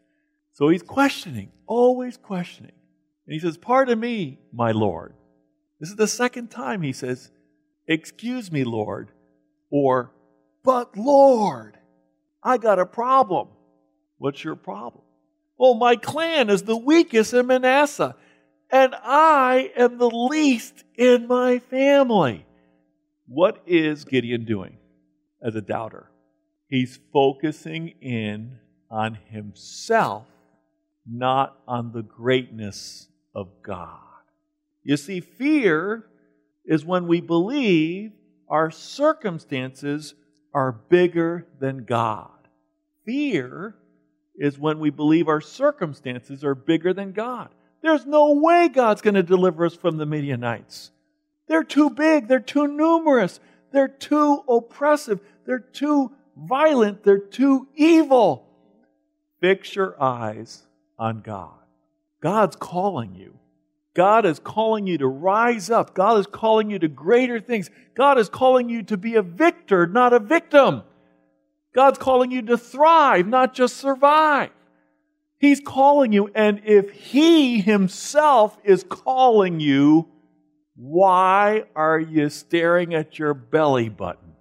So 0.51 0.67
he's 0.67 0.83
questioning, 0.83 1.53
always 1.67 2.17
questioning. 2.17 2.73
And 3.25 3.33
he 3.33 3.39
says, 3.39 3.57
Pardon 3.57 3.97
me, 3.97 4.39
my 4.51 4.71
Lord. 4.71 5.13
This 5.79 5.89
is 5.89 5.95
the 5.95 6.05
second 6.05 6.51
time 6.51 6.81
he 6.81 6.91
says, 6.91 7.31
Excuse 7.87 8.51
me, 8.51 8.63
Lord, 8.63 9.11
or, 9.69 10.11
But 10.63 10.95
Lord, 10.97 11.77
I 12.43 12.57
got 12.57 12.79
a 12.79 12.85
problem. 12.85 13.49
What's 14.17 14.43
your 14.43 14.55
problem? 14.55 15.03
Well, 15.57 15.73
my 15.75 15.95
clan 15.95 16.49
is 16.49 16.63
the 16.63 16.77
weakest 16.77 17.33
in 17.33 17.47
Manasseh, 17.47 18.15
and 18.71 18.95
I 18.95 19.71
am 19.75 19.97
the 19.97 20.09
least 20.09 20.83
in 20.95 21.27
my 21.27 21.59
family. 21.59 22.45
What 23.27 23.61
is 23.65 24.05
Gideon 24.05 24.45
doing 24.45 24.77
as 25.41 25.55
a 25.55 25.61
doubter? 25.61 26.09
He's 26.67 26.99
focusing 27.11 27.89
in 28.01 28.59
on 28.89 29.17
himself, 29.29 30.25
not 31.05 31.57
on 31.67 31.91
the 31.91 32.03
greatness 32.03 33.07
of 33.35 33.49
God. 33.63 33.99
You 34.83 34.97
see, 34.97 35.19
fear 35.19 36.05
is 36.65 36.85
when 36.85 37.07
we 37.07 37.21
believe 37.21 38.11
our 38.49 38.71
circumstances 38.71 40.13
are 40.53 40.71
bigger 40.71 41.47
than 41.59 41.85
God. 41.85 42.29
Fear 43.05 43.75
is 44.35 44.59
when 44.59 44.79
we 44.79 44.89
believe 44.89 45.27
our 45.27 45.41
circumstances 45.41 46.43
are 46.43 46.55
bigger 46.55 46.93
than 46.93 47.11
God. 47.11 47.49
There's 47.81 48.05
no 48.05 48.33
way 48.33 48.69
God's 48.69 49.01
going 49.01 49.15
to 49.15 49.23
deliver 49.23 49.65
us 49.65 49.75
from 49.75 49.97
the 49.97 50.05
Midianites. 50.05 50.91
They're 51.47 51.63
too 51.63 51.89
big, 51.89 52.27
they're 52.27 52.39
too 52.39 52.67
numerous, 52.67 53.39
they're 53.71 53.87
too 53.87 54.43
oppressive, 54.47 55.19
they're 55.45 55.59
too 55.59 56.11
violent, 56.35 57.03
they're 57.03 57.17
too 57.19 57.67
evil. 57.75 58.47
Fix 59.41 59.75
your 59.75 60.01
eyes 60.01 60.63
on 60.99 61.21
God. 61.21 61.57
God's 62.21 62.55
calling 62.55 63.15
you. 63.15 63.39
God 63.93 64.25
is 64.25 64.39
calling 64.39 64.87
you 64.87 64.97
to 64.99 65.07
rise 65.07 65.69
up. 65.69 65.93
God 65.93 66.17
is 66.19 66.27
calling 66.27 66.69
you 66.69 66.79
to 66.79 66.87
greater 66.87 67.39
things. 67.39 67.69
God 67.95 68.17
is 68.17 68.29
calling 68.29 68.69
you 68.69 68.83
to 68.83 68.97
be 68.97 69.15
a 69.15 69.21
victor, 69.21 69.85
not 69.85 70.13
a 70.13 70.19
victim. 70.19 70.83
God's 71.75 71.99
calling 71.99 72.31
you 72.31 72.41
to 72.43 72.57
thrive, 72.57 73.27
not 73.27 73.53
just 73.53 73.77
survive. 73.77 74.49
He's 75.39 75.59
calling 75.59 76.13
you, 76.13 76.29
and 76.35 76.61
if 76.65 76.91
He 76.91 77.61
Himself 77.61 78.57
is 78.63 78.85
calling 78.87 79.59
you, 79.59 80.07
why 80.75 81.63
are 81.75 81.99
you 81.99 82.29
staring 82.29 82.93
at 82.93 83.19
your 83.19 83.33
belly 83.33 83.89
button? 83.89 84.33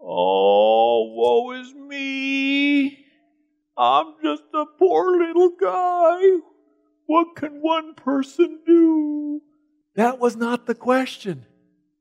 Oh, 0.00 1.12
woe 1.14 1.50
is 1.52 1.72
me. 1.74 3.04
I'm 3.76 4.14
just 4.22 4.44
a 4.54 4.66
poor 4.78 5.18
little 5.18 5.50
guy 5.60 6.38
What 7.06 7.36
can 7.36 7.60
one 7.60 7.94
person 7.94 8.60
do? 8.66 9.42
That 9.94 10.18
was 10.18 10.36
not 10.36 10.66
the 10.66 10.74
question. 10.74 11.46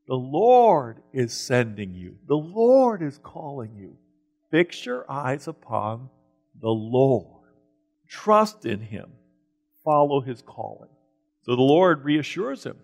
The 0.08 0.16
Lord 0.16 1.02
is 1.14 1.34
sending 1.34 1.94
you, 1.94 2.18
the 2.28 2.36
Lord 2.36 3.02
is 3.02 3.20
calling 3.22 3.76
you. 3.76 3.98
Fix 4.52 4.86
your 4.86 5.10
eyes 5.10 5.48
upon 5.48 6.10
the 6.62 6.70
Lord. 6.70 7.50
Trust 8.08 8.66
in 8.66 8.82
Him. 8.82 9.12
Follow 9.84 10.22
His 10.22 10.42
calling. 10.42 10.90
So 11.44 11.56
the 11.56 11.62
Lord 11.62 12.06
reassures 12.06 12.64
him. 12.64 12.78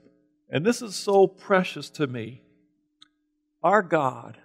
And 0.49 0.65
this 0.65 0.81
is 0.81 0.95
so 0.95 1.27
precious 1.27 1.89
to 1.91 2.07
me. 2.07 2.41
Our 3.63 3.81
God 3.81 4.37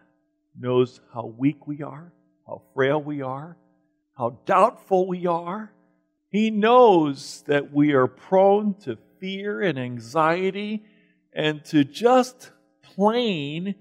knows 0.58 1.00
how 1.12 1.26
weak 1.26 1.66
we 1.66 1.82
are, 1.82 2.12
how 2.46 2.62
frail 2.74 3.02
we 3.02 3.22
are, 3.22 3.56
how 4.16 4.38
doubtful 4.44 5.08
we 5.08 5.26
are. 5.26 5.72
He 6.34 6.50
knows 6.50 7.44
that 7.46 7.72
we 7.72 7.92
are 7.92 8.08
prone 8.08 8.74
to 8.80 8.98
fear 9.20 9.62
and 9.62 9.78
anxiety 9.78 10.82
and 11.32 11.64
to 11.66 11.84
just 11.84 12.50
plain 12.82 13.76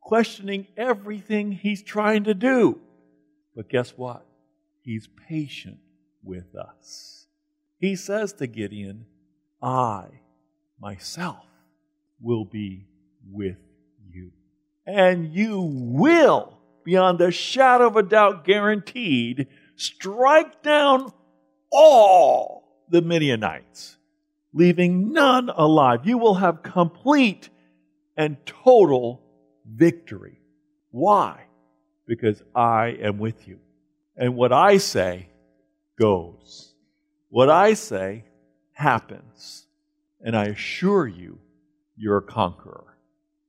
questioning 0.00 0.68
everything 0.76 1.50
He's 1.50 1.82
trying 1.82 2.22
to 2.24 2.34
do. 2.34 2.78
But 3.56 3.68
guess 3.68 3.90
what? 3.96 4.24
He's 4.82 5.08
patient 5.28 5.78
with 6.22 6.54
us. 6.54 7.26
He 7.80 7.96
says 7.96 8.34
to 8.34 8.46
Gideon, 8.46 9.06
I, 9.60 10.04
myself, 10.80 11.44
will 12.20 12.44
be 12.44 12.86
with 13.28 13.58
you. 14.08 14.30
And 14.86 15.34
you 15.34 15.60
will, 15.60 16.56
beyond 16.84 17.20
a 17.20 17.32
shadow 17.32 17.88
of 17.88 17.96
a 17.96 18.04
doubt 18.04 18.44
guaranteed, 18.44 19.48
strike 19.74 20.62
down 20.62 21.12
all 21.70 22.84
the 22.88 23.02
Midianites, 23.02 23.96
leaving 24.52 25.12
none 25.12 25.48
alive. 25.48 26.00
You 26.04 26.18
will 26.18 26.34
have 26.34 26.62
complete 26.62 27.48
and 28.16 28.36
total 28.44 29.22
victory. 29.66 30.40
Why? 30.90 31.44
Because 32.06 32.42
I 32.54 32.96
am 33.00 33.18
with 33.18 33.46
you. 33.46 33.60
And 34.16 34.34
what 34.36 34.52
I 34.52 34.78
say 34.78 35.28
goes. 35.98 36.74
What 37.28 37.48
I 37.48 37.74
say 37.74 38.24
happens. 38.72 39.66
And 40.20 40.36
I 40.36 40.46
assure 40.46 41.06
you, 41.06 41.38
you're 41.96 42.18
a 42.18 42.22
conqueror. 42.22 42.96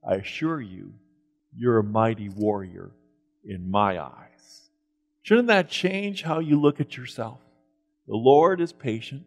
I 0.08 0.16
assure 0.16 0.62
you, 0.62 0.94
you're 1.56 1.80
a 1.80 1.84
mighty 1.84 2.30
warrior 2.30 2.92
in 3.44 3.70
my 3.70 4.02
eyes. 4.02 4.70
Shouldn't 5.24 5.48
that 5.48 5.70
change 5.70 6.24
how 6.24 6.40
you 6.40 6.60
look 6.60 6.80
at 6.80 6.96
yourself? 6.96 7.40
The 8.12 8.18
Lord 8.18 8.60
is 8.60 8.74
patient. 8.74 9.24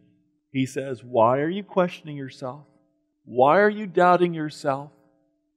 He 0.51 0.67
says, 0.67 1.03
Why 1.03 1.39
are 1.39 1.49
you 1.49 1.63
questioning 1.63 2.17
yourself? 2.17 2.67
Why 3.23 3.59
are 3.59 3.69
you 3.69 3.87
doubting 3.87 4.35
yourself? 4.35 4.91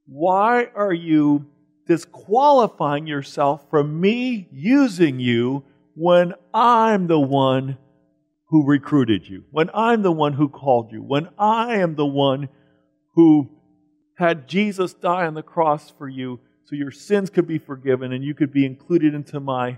Why 0.06 0.70
are 0.74 0.94
you 0.94 1.44
disqualifying 1.86 3.06
yourself 3.06 3.68
from 3.68 4.00
me 4.00 4.48
using 4.50 5.20
you 5.20 5.62
when 5.94 6.32
I'm 6.54 7.06
the 7.06 7.20
one 7.20 7.76
who 8.46 8.64
recruited 8.64 9.28
you, 9.28 9.44
when 9.50 9.68
I'm 9.74 10.00
the 10.00 10.10
one 10.10 10.32
who 10.32 10.48
called 10.48 10.90
you, 10.90 11.02
when 11.02 11.28
I 11.38 11.76
am 11.80 11.96
the 11.96 12.06
one 12.06 12.48
who 13.14 13.50
had 14.16 14.48
Jesus 14.48 14.94
die 14.94 15.26
on 15.26 15.34
the 15.34 15.42
cross 15.42 15.90
for 15.98 16.08
you 16.08 16.40
so 16.64 16.76
your 16.76 16.90
sins 16.90 17.28
could 17.28 17.46
be 17.46 17.58
forgiven 17.58 18.10
and 18.14 18.24
you 18.24 18.32
could 18.32 18.54
be 18.54 18.64
included 18.64 19.12
into 19.12 19.38
my 19.38 19.76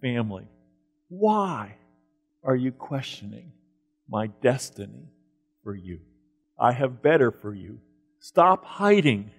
family. 0.00 0.46
Why 1.08 1.78
are 2.44 2.56
you 2.56 2.72
questioning 2.72 3.52
my 4.08 4.26
destiny 4.26 5.10
for 5.62 5.74
you? 5.74 6.00
I 6.58 6.72
have 6.72 7.02
better 7.02 7.30
for 7.30 7.54
you. 7.54 7.80
Stop 8.20 8.64
hiding. 8.64 9.30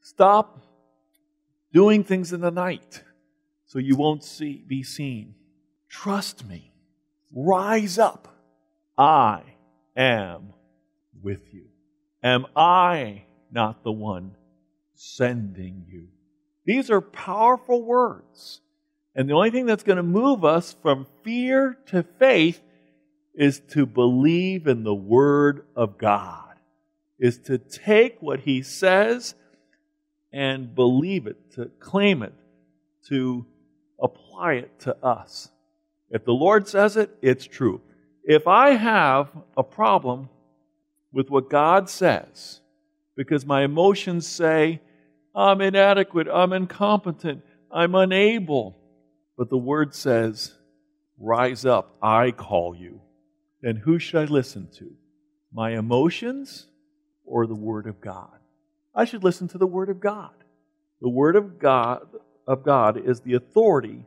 Stop 0.00 0.60
doing 1.72 2.04
things 2.04 2.32
in 2.32 2.40
the 2.40 2.50
night 2.50 3.02
so 3.66 3.78
you 3.78 3.96
won't 3.96 4.24
see, 4.24 4.64
be 4.66 4.82
seen. 4.82 5.34
Trust 5.88 6.46
me. 6.46 6.72
Rise 7.34 7.98
up. 7.98 8.28
I 8.96 9.42
am 9.96 10.52
with 11.22 11.52
you. 11.52 11.66
Am 12.22 12.46
I 12.56 13.24
not 13.50 13.82
the 13.82 13.92
one 13.92 14.36
sending 14.94 15.84
you? 15.88 16.08
These 16.64 16.90
are 16.90 17.00
powerful 17.00 17.82
words. 17.82 18.60
And 19.16 19.28
the 19.28 19.32
only 19.32 19.50
thing 19.50 19.64
that's 19.64 19.82
going 19.82 19.96
to 19.96 20.02
move 20.02 20.44
us 20.44 20.76
from 20.82 21.06
fear 21.24 21.78
to 21.86 22.02
faith 22.18 22.60
is 23.34 23.60
to 23.70 23.86
believe 23.86 24.66
in 24.66 24.84
the 24.84 24.94
Word 24.94 25.64
of 25.74 25.96
God, 25.96 26.54
is 27.18 27.38
to 27.40 27.56
take 27.56 28.20
what 28.20 28.40
He 28.40 28.62
says 28.62 29.34
and 30.32 30.74
believe 30.74 31.26
it, 31.26 31.52
to 31.52 31.70
claim 31.80 32.22
it, 32.22 32.34
to 33.08 33.46
apply 33.98 34.54
it 34.54 34.78
to 34.80 34.94
us. 35.02 35.48
If 36.10 36.26
the 36.26 36.32
Lord 36.32 36.68
says 36.68 36.98
it, 36.98 37.16
it's 37.22 37.46
true. 37.46 37.80
If 38.22 38.46
I 38.46 38.72
have 38.72 39.30
a 39.56 39.62
problem 39.62 40.28
with 41.10 41.30
what 41.30 41.48
God 41.48 41.88
says, 41.88 42.60
because 43.16 43.46
my 43.46 43.62
emotions 43.62 44.26
say, 44.26 44.82
I'm 45.34 45.62
inadequate, 45.62 46.28
I'm 46.30 46.52
incompetent, 46.52 47.42
I'm 47.70 47.94
unable, 47.94 48.76
but 49.36 49.50
the 49.50 49.58
Word 49.58 49.94
says, 49.94 50.54
Rise 51.18 51.64
up, 51.64 51.96
I 52.02 52.30
call 52.30 52.74
you, 52.74 53.00
then 53.62 53.76
who 53.76 53.98
should 53.98 54.20
I 54.20 54.24
listen 54.24 54.68
to? 54.78 54.92
My 55.52 55.70
emotions 55.70 56.66
or 57.24 57.46
the 57.46 57.54
Word 57.54 57.86
of 57.86 58.00
God? 58.00 58.38
I 58.94 59.04
should 59.04 59.24
listen 59.24 59.48
to 59.48 59.58
the 59.58 59.66
Word 59.66 59.88
of 59.88 60.00
God. 60.00 60.34
The 61.00 61.08
Word 61.08 61.36
of 61.36 61.58
God 61.58 62.06
of 62.46 62.62
God 62.62 62.96
is 62.96 63.20
the 63.20 63.34
authority 63.34 64.04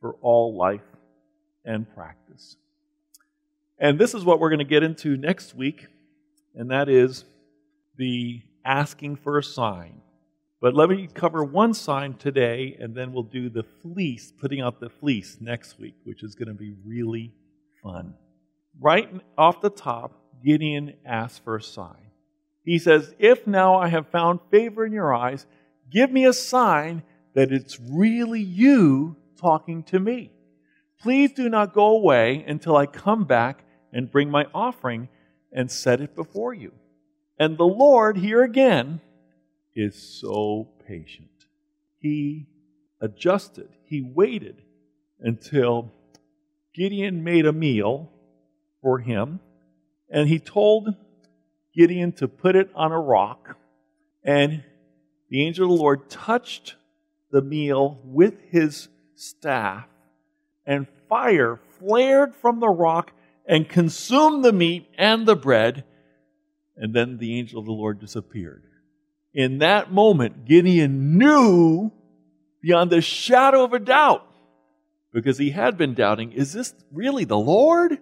for 0.00 0.14
all 0.20 0.56
life 0.56 0.80
and 1.64 1.92
practice. 1.94 2.56
And 3.78 3.98
this 3.98 4.14
is 4.14 4.24
what 4.24 4.40
we're 4.40 4.50
going 4.50 4.58
to 4.58 4.64
get 4.64 4.82
into 4.82 5.16
next 5.16 5.54
week, 5.54 5.86
and 6.54 6.70
that 6.70 6.88
is 6.88 7.24
the 7.96 8.42
asking 8.64 9.16
for 9.16 9.38
a 9.38 9.42
sign. 9.42 10.00
But 10.60 10.74
let 10.74 10.88
me 10.88 11.08
cover 11.12 11.44
one 11.44 11.74
sign 11.74 12.14
today, 12.14 12.76
and 12.80 12.94
then 12.94 13.12
we'll 13.12 13.24
do 13.24 13.50
the 13.50 13.64
fleece, 13.82 14.32
putting 14.32 14.60
out 14.60 14.80
the 14.80 14.88
fleece 14.88 15.36
next 15.40 15.78
week, 15.78 15.94
which 16.04 16.22
is 16.22 16.34
going 16.34 16.48
to 16.48 16.54
be 16.54 16.74
really 16.84 17.34
fun. 17.82 18.14
Right 18.80 19.10
off 19.36 19.60
the 19.60 19.70
top, 19.70 20.12
Gideon 20.42 20.94
asks 21.04 21.38
for 21.38 21.56
a 21.56 21.62
sign. 21.62 22.10
He 22.64 22.78
says, 22.78 23.14
If 23.18 23.46
now 23.46 23.76
I 23.76 23.88
have 23.88 24.08
found 24.08 24.40
favor 24.50 24.84
in 24.84 24.92
your 24.92 25.14
eyes, 25.14 25.46
give 25.90 26.10
me 26.10 26.24
a 26.24 26.32
sign 26.32 27.02
that 27.34 27.52
it's 27.52 27.78
really 27.78 28.40
you 28.40 29.16
talking 29.38 29.82
to 29.84 30.00
me. 30.00 30.32
Please 31.00 31.32
do 31.32 31.48
not 31.48 31.74
go 31.74 31.86
away 31.88 32.44
until 32.46 32.76
I 32.76 32.86
come 32.86 33.24
back 33.24 33.64
and 33.92 34.10
bring 34.10 34.30
my 34.30 34.46
offering 34.54 35.08
and 35.52 35.70
set 35.70 36.00
it 36.00 36.14
before 36.14 36.54
you. 36.54 36.72
And 37.38 37.58
the 37.58 37.66
Lord, 37.66 38.16
here 38.16 38.42
again, 38.42 39.00
is 39.76 39.94
so 39.94 40.68
patient. 40.88 41.28
He 41.98 42.48
adjusted, 43.00 43.68
he 43.84 44.00
waited 44.02 44.62
until 45.20 45.92
Gideon 46.74 47.22
made 47.22 47.46
a 47.46 47.52
meal 47.52 48.10
for 48.82 48.98
him, 48.98 49.40
and 50.10 50.28
he 50.28 50.38
told 50.38 50.94
Gideon 51.74 52.12
to 52.12 52.26
put 52.26 52.56
it 52.56 52.70
on 52.74 52.92
a 52.92 53.00
rock. 53.00 53.56
And 54.24 54.64
the 55.30 55.46
angel 55.46 55.64
of 55.64 55.76
the 55.76 55.82
Lord 55.82 56.08
touched 56.08 56.76
the 57.30 57.42
meal 57.42 58.00
with 58.04 58.40
his 58.50 58.88
staff, 59.14 59.86
and 60.64 60.86
fire 61.08 61.60
flared 61.78 62.34
from 62.34 62.60
the 62.60 62.68
rock 62.68 63.12
and 63.46 63.68
consumed 63.68 64.44
the 64.44 64.52
meat 64.52 64.88
and 64.96 65.26
the 65.26 65.36
bread. 65.36 65.84
And 66.76 66.94
then 66.94 67.18
the 67.18 67.38
angel 67.38 67.60
of 67.60 67.66
the 67.66 67.72
Lord 67.72 68.00
disappeared. 68.00 68.64
In 69.36 69.58
that 69.58 69.92
moment, 69.92 70.46
Gideon 70.46 71.18
knew 71.18 71.92
beyond 72.62 72.90
the 72.90 73.02
shadow 73.02 73.64
of 73.64 73.74
a 73.74 73.78
doubt, 73.78 74.26
because 75.12 75.36
he 75.36 75.50
had 75.50 75.76
been 75.76 75.92
doubting, 75.92 76.32
is 76.32 76.54
this 76.54 76.74
really 76.90 77.24
the 77.24 77.38
Lord? 77.38 77.98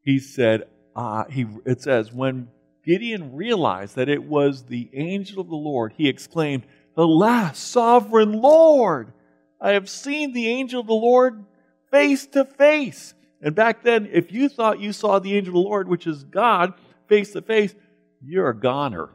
He 0.00 0.18
said, 0.18 0.64
uh, 0.96 1.24
he, 1.30 1.46
it 1.66 1.82
says, 1.82 2.10
when 2.10 2.48
Gideon 2.86 3.36
realized 3.36 3.96
that 3.96 4.08
it 4.08 4.24
was 4.24 4.64
the 4.64 4.88
angel 4.94 5.42
of 5.42 5.48
the 5.48 5.54
Lord, 5.54 5.92
he 5.96 6.08
exclaimed, 6.08 6.64
Alas, 6.96 7.58
sovereign 7.58 8.40
Lord, 8.40 9.12
I 9.60 9.72
have 9.72 9.90
seen 9.90 10.32
the 10.32 10.48
angel 10.48 10.80
of 10.80 10.86
the 10.86 10.94
Lord 10.94 11.44
face 11.90 12.26
to 12.28 12.46
face. 12.46 13.12
And 13.42 13.54
back 13.54 13.82
then, 13.82 14.08
if 14.10 14.32
you 14.32 14.48
thought 14.48 14.80
you 14.80 14.94
saw 14.94 15.18
the 15.18 15.36
angel 15.36 15.50
of 15.50 15.62
the 15.62 15.68
Lord, 15.68 15.86
which 15.86 16.06
is 16.06 16.24
God, 16.24 16.72
face 17.08 17.32
to 17.32 17.42
face, 17.42 17.74
you're 18.22 18.48
a 18.48 18.58
goner. 18.58 19.10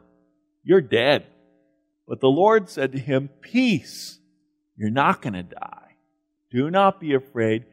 You're 0.62 0.80
dead. 0.80 1.26
But 2.08 2.20
the 2.20 2.28
Lord 2.28 2.70
said 2.70 2.92
to 2.92 2.98
him, 2.98 3.28
Peace, 3.42 4.18
you're 4.76 4.90
not 4.90 5.20
going 5.20 5.34
to 5.34 5.42
die. 5.42 5.96
Do 6.50 6.70
not 6.70 7.00
be 7.00 7.12
afraid. 7.12 7.66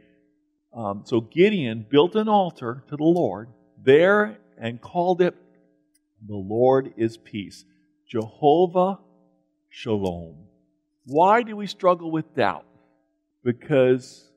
Um, 0.74 1.04
so 1.06 1.22
Gideon 1.22 1.86
built 1.90 2.16
an 2.16 2.28
altar 2.28 2.84
to 2.90 2.98
the 2.98 3.04
Lord 3.04 3.48
there 3.82 4.38
and 4.58 4.82
called 4.82 5.22
it 5.22 5.36
The 6.28 6.36
Lord 6.36 6.94
is 6.98 7.16
Peace. 7.16 7.64
Jehovah 8.08 9.00
Shalom. 9.70 10.36
Why 11.06 11.44
do 11.44 11.56
we 11.56 11.68
struggle 11.68 12.12
with 12.12 12.36
doubt? 12.36 12.66
Because 13.44 14.30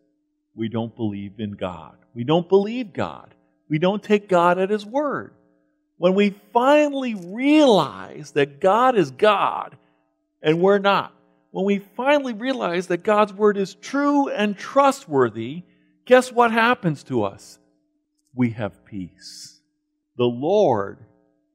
we 0.55 0.69
don't 0.69 0.95
believe 0.95 1.41
in 1.41 1.53
God. 1.53 1.97
We 2.15 2.23
don't 2.25 2.49
believe 2.49 2.93
God. 2.93 3.35
We 3.69 3.79
don't 3.79 4.03
take 4.03 4.29
God 4.29 4.59
at 4.59 4.71
His 4.71 4.87
word. 4.87 5.35
When 5.97 6.15
we 6.15 6.35
finally 6.53 7.15
realize 7.15 8.31
that 8.33 8.61
God 8.61 8.97
is 8.97 9.11
God 9.11 9.77
and 10.43 10.61
we're 10.61 10.79
not, 10.79 11.15
when 11.51 11.65
we 11.65 11.79
finally 11.79 12.35
realize 12.35 12.89
that 12.89 13.03
God's 13.03 13.33
word 13.33 13.57
is 13.57 13.75
true 13.75 14.29
and 14.29 14.57
trustworthy, 14.57 15.63
guess 16.05 16.31
what 16.31 16.53
happens 16.53 17.03
to 17.05 17.25
us? 17.25 17.59
We 18.35 18.51
have 18.51 18.85
peace. 18.85 19.61
The 20.17 20.25
Lord 20.25 20.99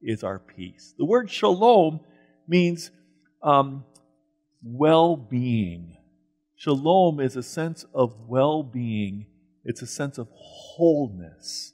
is 0.02 0.24
our 0.24 0.38
peace. 0.38 0.94
The 0.98 1.04
word 1.04 1.30
shalom 1.30 2.00
means 2.46 2.90
um, 3.42 3.84
well 4.62 5.16
being. 5.16 5.96
Shalom 6.56 7.20
is 7.20 7.36
a 7.36 7.42
sense 7.42 7.84
of 7.94 8.14
well 8.26 8.62
being, 8.62 9.26
it's 9.64 9.82
a 9.82 9.86
sense 9.86 10.18
of 10.18 10.28
wholeness. 10.32 11.72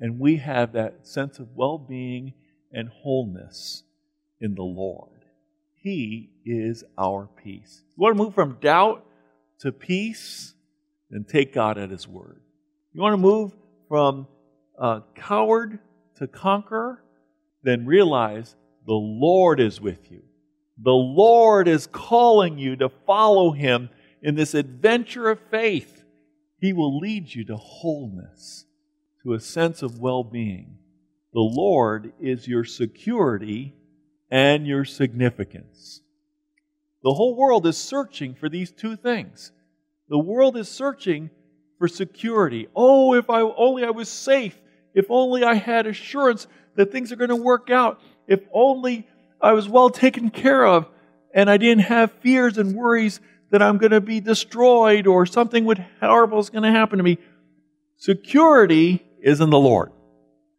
And 0.00 0.18
we 0.18 0.36
have 0.36 0.72
that 0.72 1.06
sense 1.06 1.38
of 1.38 1.54
well 1.54 1.78
being 1.78 2.34
and 2.72 2.88
wholeness 2.88 3.84
in 4.40 4.54
the 4.54 4.62
Lord. 4.62 5.13
He 5.84 6.30
is 6.46 6.82
our 6.96 7.28
peace. 7.44 7.82
You 7.96 8.02
want 8.02 8.16
to 8.16 8.24
move 8.24 8.34
from 8.34 8.56
doubt 8.60 9.06
to 9.60 9.70
peace? 9.70 10.54
Then 11.10 11.26
take 11.28 11.52
God 11.52 11.76
at 11.76 11.90
His 11.90 12.08
word. 12.08 12.40
You 12.94 13.02
want 13.02 13.12
to 13.12 13.18
move 13.18 13.52
from 13.86 14.26
coward 15.14 15.78
to 16.16 16.26
conqueror? 16.26 17.04
Then 17.62 17.84
realize 17.84 18.56
the 18.86 18.94
Lord 18.94 19.60
is 19.60 19.78
with 19.78 20.10
you. 20.10 20.22
The 20.82 20.90
Lord 20.90 21.68
is 21.68 21.86
calling 21.86 22.56
you 22.58 22.76
to 22.76 22.88
follow 22.88 23.52
Him 23.52 23.90
in 24.22 24.36
this 24.36 24.54
adventure 24.54 25.28
of 25.28 25.38
faith. 25.50 26.02
He 26.60 26.72
will 26.72 26.98
lead 26.98 27.34
you 27.34 27.44
to 27.44 27.56
wholeness, 27.56 28.64
to 29.22 29.34
a 29.34 29.40
sense 29.40 29.82
of 29.82 30.00
well 30.00 30.24
being. 30.24 30.78
The 31.34 31.40
Lord 31.40 32.14
is 32.20 32.48
your 32.48 32.64
security 32.64 33.74
and 34.34 34.66
your 34.66 34.84
significance. 34.84 36.00
The 37.04 37.14
whole 37.14 37.36
world 37.36 37.68
is 37.68 37.78
searching 37.78 38.34
for 38.34 38.48
these 38.48 38.72
two 38.72 38.96
things. 38.96 39.52
The 40.08 40.18
world 40.18 40.56
is 40.56 40.68
searching 40.68 41.30
for 41.78 41.86
security. 41.86 42.66
Oh, 42.74 43.14
if 43.14 43.30
I 43.30 43.42
only 43.42 43.84
I 43.84 43.90
was 43.90 44.08
safe, 44.08 44.60
if 44.92 45.06
only 45.08 45.44
I 45.44 45.54
had 45.54 45.86
assurance 45.86 46.48
that 46.74 46.90
things 46.90 47.12
are 47.12 47.16
going 47.16 47.30
to 47.30 47.36
work 47.36 47.70
out, 47.70 48.00
if 48.26 48.40
only 48.52 49.06
I 49.40 49.52
was 49.52 49.68
well 49.68 49.88
taken 49.88 50.30
care 50.30 50.66
of 50.66 50.88
and 51.32 51.48
I 51.48 51.56
didn't 51.56 51.84
have 51.84 52.10
fears 52.14 52.58
and 52.58 52.74
worries 52.74 53.20
that 53.52 53.62
I'm 53.62 53.78
going 53.78 53.92
to 53.92 54.00
be 54.00 54.18
destroyed 54.18 55.06
or 55.06 55.26
something 55.26 55.64
horrible 56.00 56.40
is 56.40 56.50
going 56.50 56.64
to 56.64 56.72
happen 56.72 56.98
to 56.98 57.04
me. 57.04 57.18
Security 57.98 59.00
is 59.22 59.40
in 59.40 59.50
the 59.50 59.60
Lord. 59.60 59.92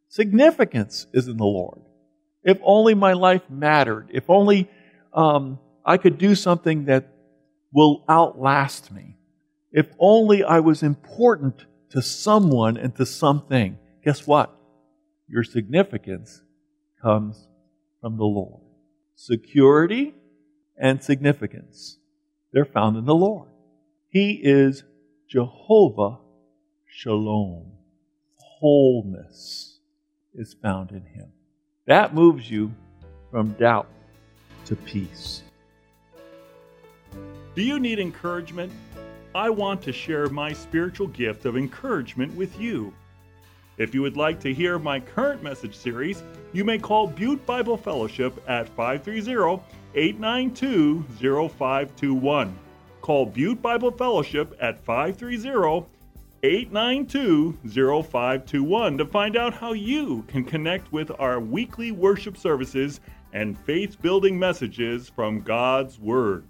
Significance 0.08 1.08
is 1.12 1.28
in 1.28 1.36
the 1.36 1.44
Lord. 1.44 1.82
If 2.46 2.60
only 2.64 2.94
my 2.94 3.14
life 3.14 3.42
mattered. 3.50 4.10
If 4.14 4.30
only 4.30 4.70
um, 5.12 5.60
I 5.84 5.98
could 5.98 6.18
do 6.18 6.36
something 6.36 6.86
that 6.86 7.12
will 7.74 8.06
outlast 8.08 8.92
me. 8.92 9.18
If 9.72 9.88
only 10.00 10.44
I 10.44 10.60
was 10.62 10.84
important 10.84 11.66
to 11.90 12.02
someone 12.02 12.78
and 12.78 12.96
to 12.96 13.06
something. 13.06 13.78
Guess 14.04 14.28
what? 14.28 14.56
Your 15.28 15.44
significance 15.44 16.42
comes 17.02 17.48
from 18.00 18.18
the 18.18 18.24
Lord. 18.24 18.62
Security 19.16 20.14
and 20.78 21.02
significance, 21.02 21.98
they're 22.54 22.66
found 22.66 22.96
in 22.96 23.06
the 23.06 23.16
Lord. 23.16 23.50
He 24.10 24.40
is 24.44 24.84
Jehovah 25.28 26.20
Shalom. 26.86 27.72
Wholeness 28.60 29.80
is 30.34 30.56
found 30.62 30.92
in 30.92 31.06
Him. 31.06 31.32
That 31.88 32.16
moves 32.16 32.50
you 32.50 32.74
from 33.30 33.52
doubt 33.54 33.88
to 34.66 34.76
peace. 34.76 35.44
Do 37.56 37.62
you 37.62 37.80
need 37.80 38.00
encouragement? 38.00 38.74
I 39.36 39.52
want 39.52 39.84
to 39.84 39.94
share 39.94 40.28
my 40.30 40.52
spiritual 40.52 41.08
gift 41.08 41.46
of 41.46 41.56
encouragement 41.56 42.36
with 42.36 42.60
you. 42.60 42.92
If 43.78 43.94
you 43.94 44.02
would 44.02 44.18
like 44.18 44.40
to 44.40 44.54
hear 44.54 44.80
my 44.80 45.00
current 45.00 45.44
message 45.44 45.76
series, 45.76 46.24
you 46.54 46.64
may 46.64 46.80
call 46.80 47.06
Butte 47.06 47.46
Bible 47.46 47.78
Fellowship 47.78 48.42
at 48.48 48.68
530 48.70 49.62
892 49.94 51.04
0521. 51.20 52.58
Call 53.02 53.26
Butte 53.28 53.62
Bible 53.62 53.92
Fellowship 53.92 54.58
at 54.60 54.84
530 54.84 55.86
892 56.46 57.58
0521 58.04 59.00
to 59.00 59.06
find 59.08 59.36
out 59.36 59.52
how 59.56 59.74
you 59.74 60.24
can 60.28 60.44
connect 60.44 60.92
with 60.92 61.12
our 61.18 61.40
weekly 61.40 61.92
worship 61.92 62.38
services 62.38 63.00
and 63.34 63.58
faith 63.58 64.00
building 64.00 64.38
messages 64.38 65.10
from 65.10 65.42
God's 65.42 65.98
Word. 65.98 66.46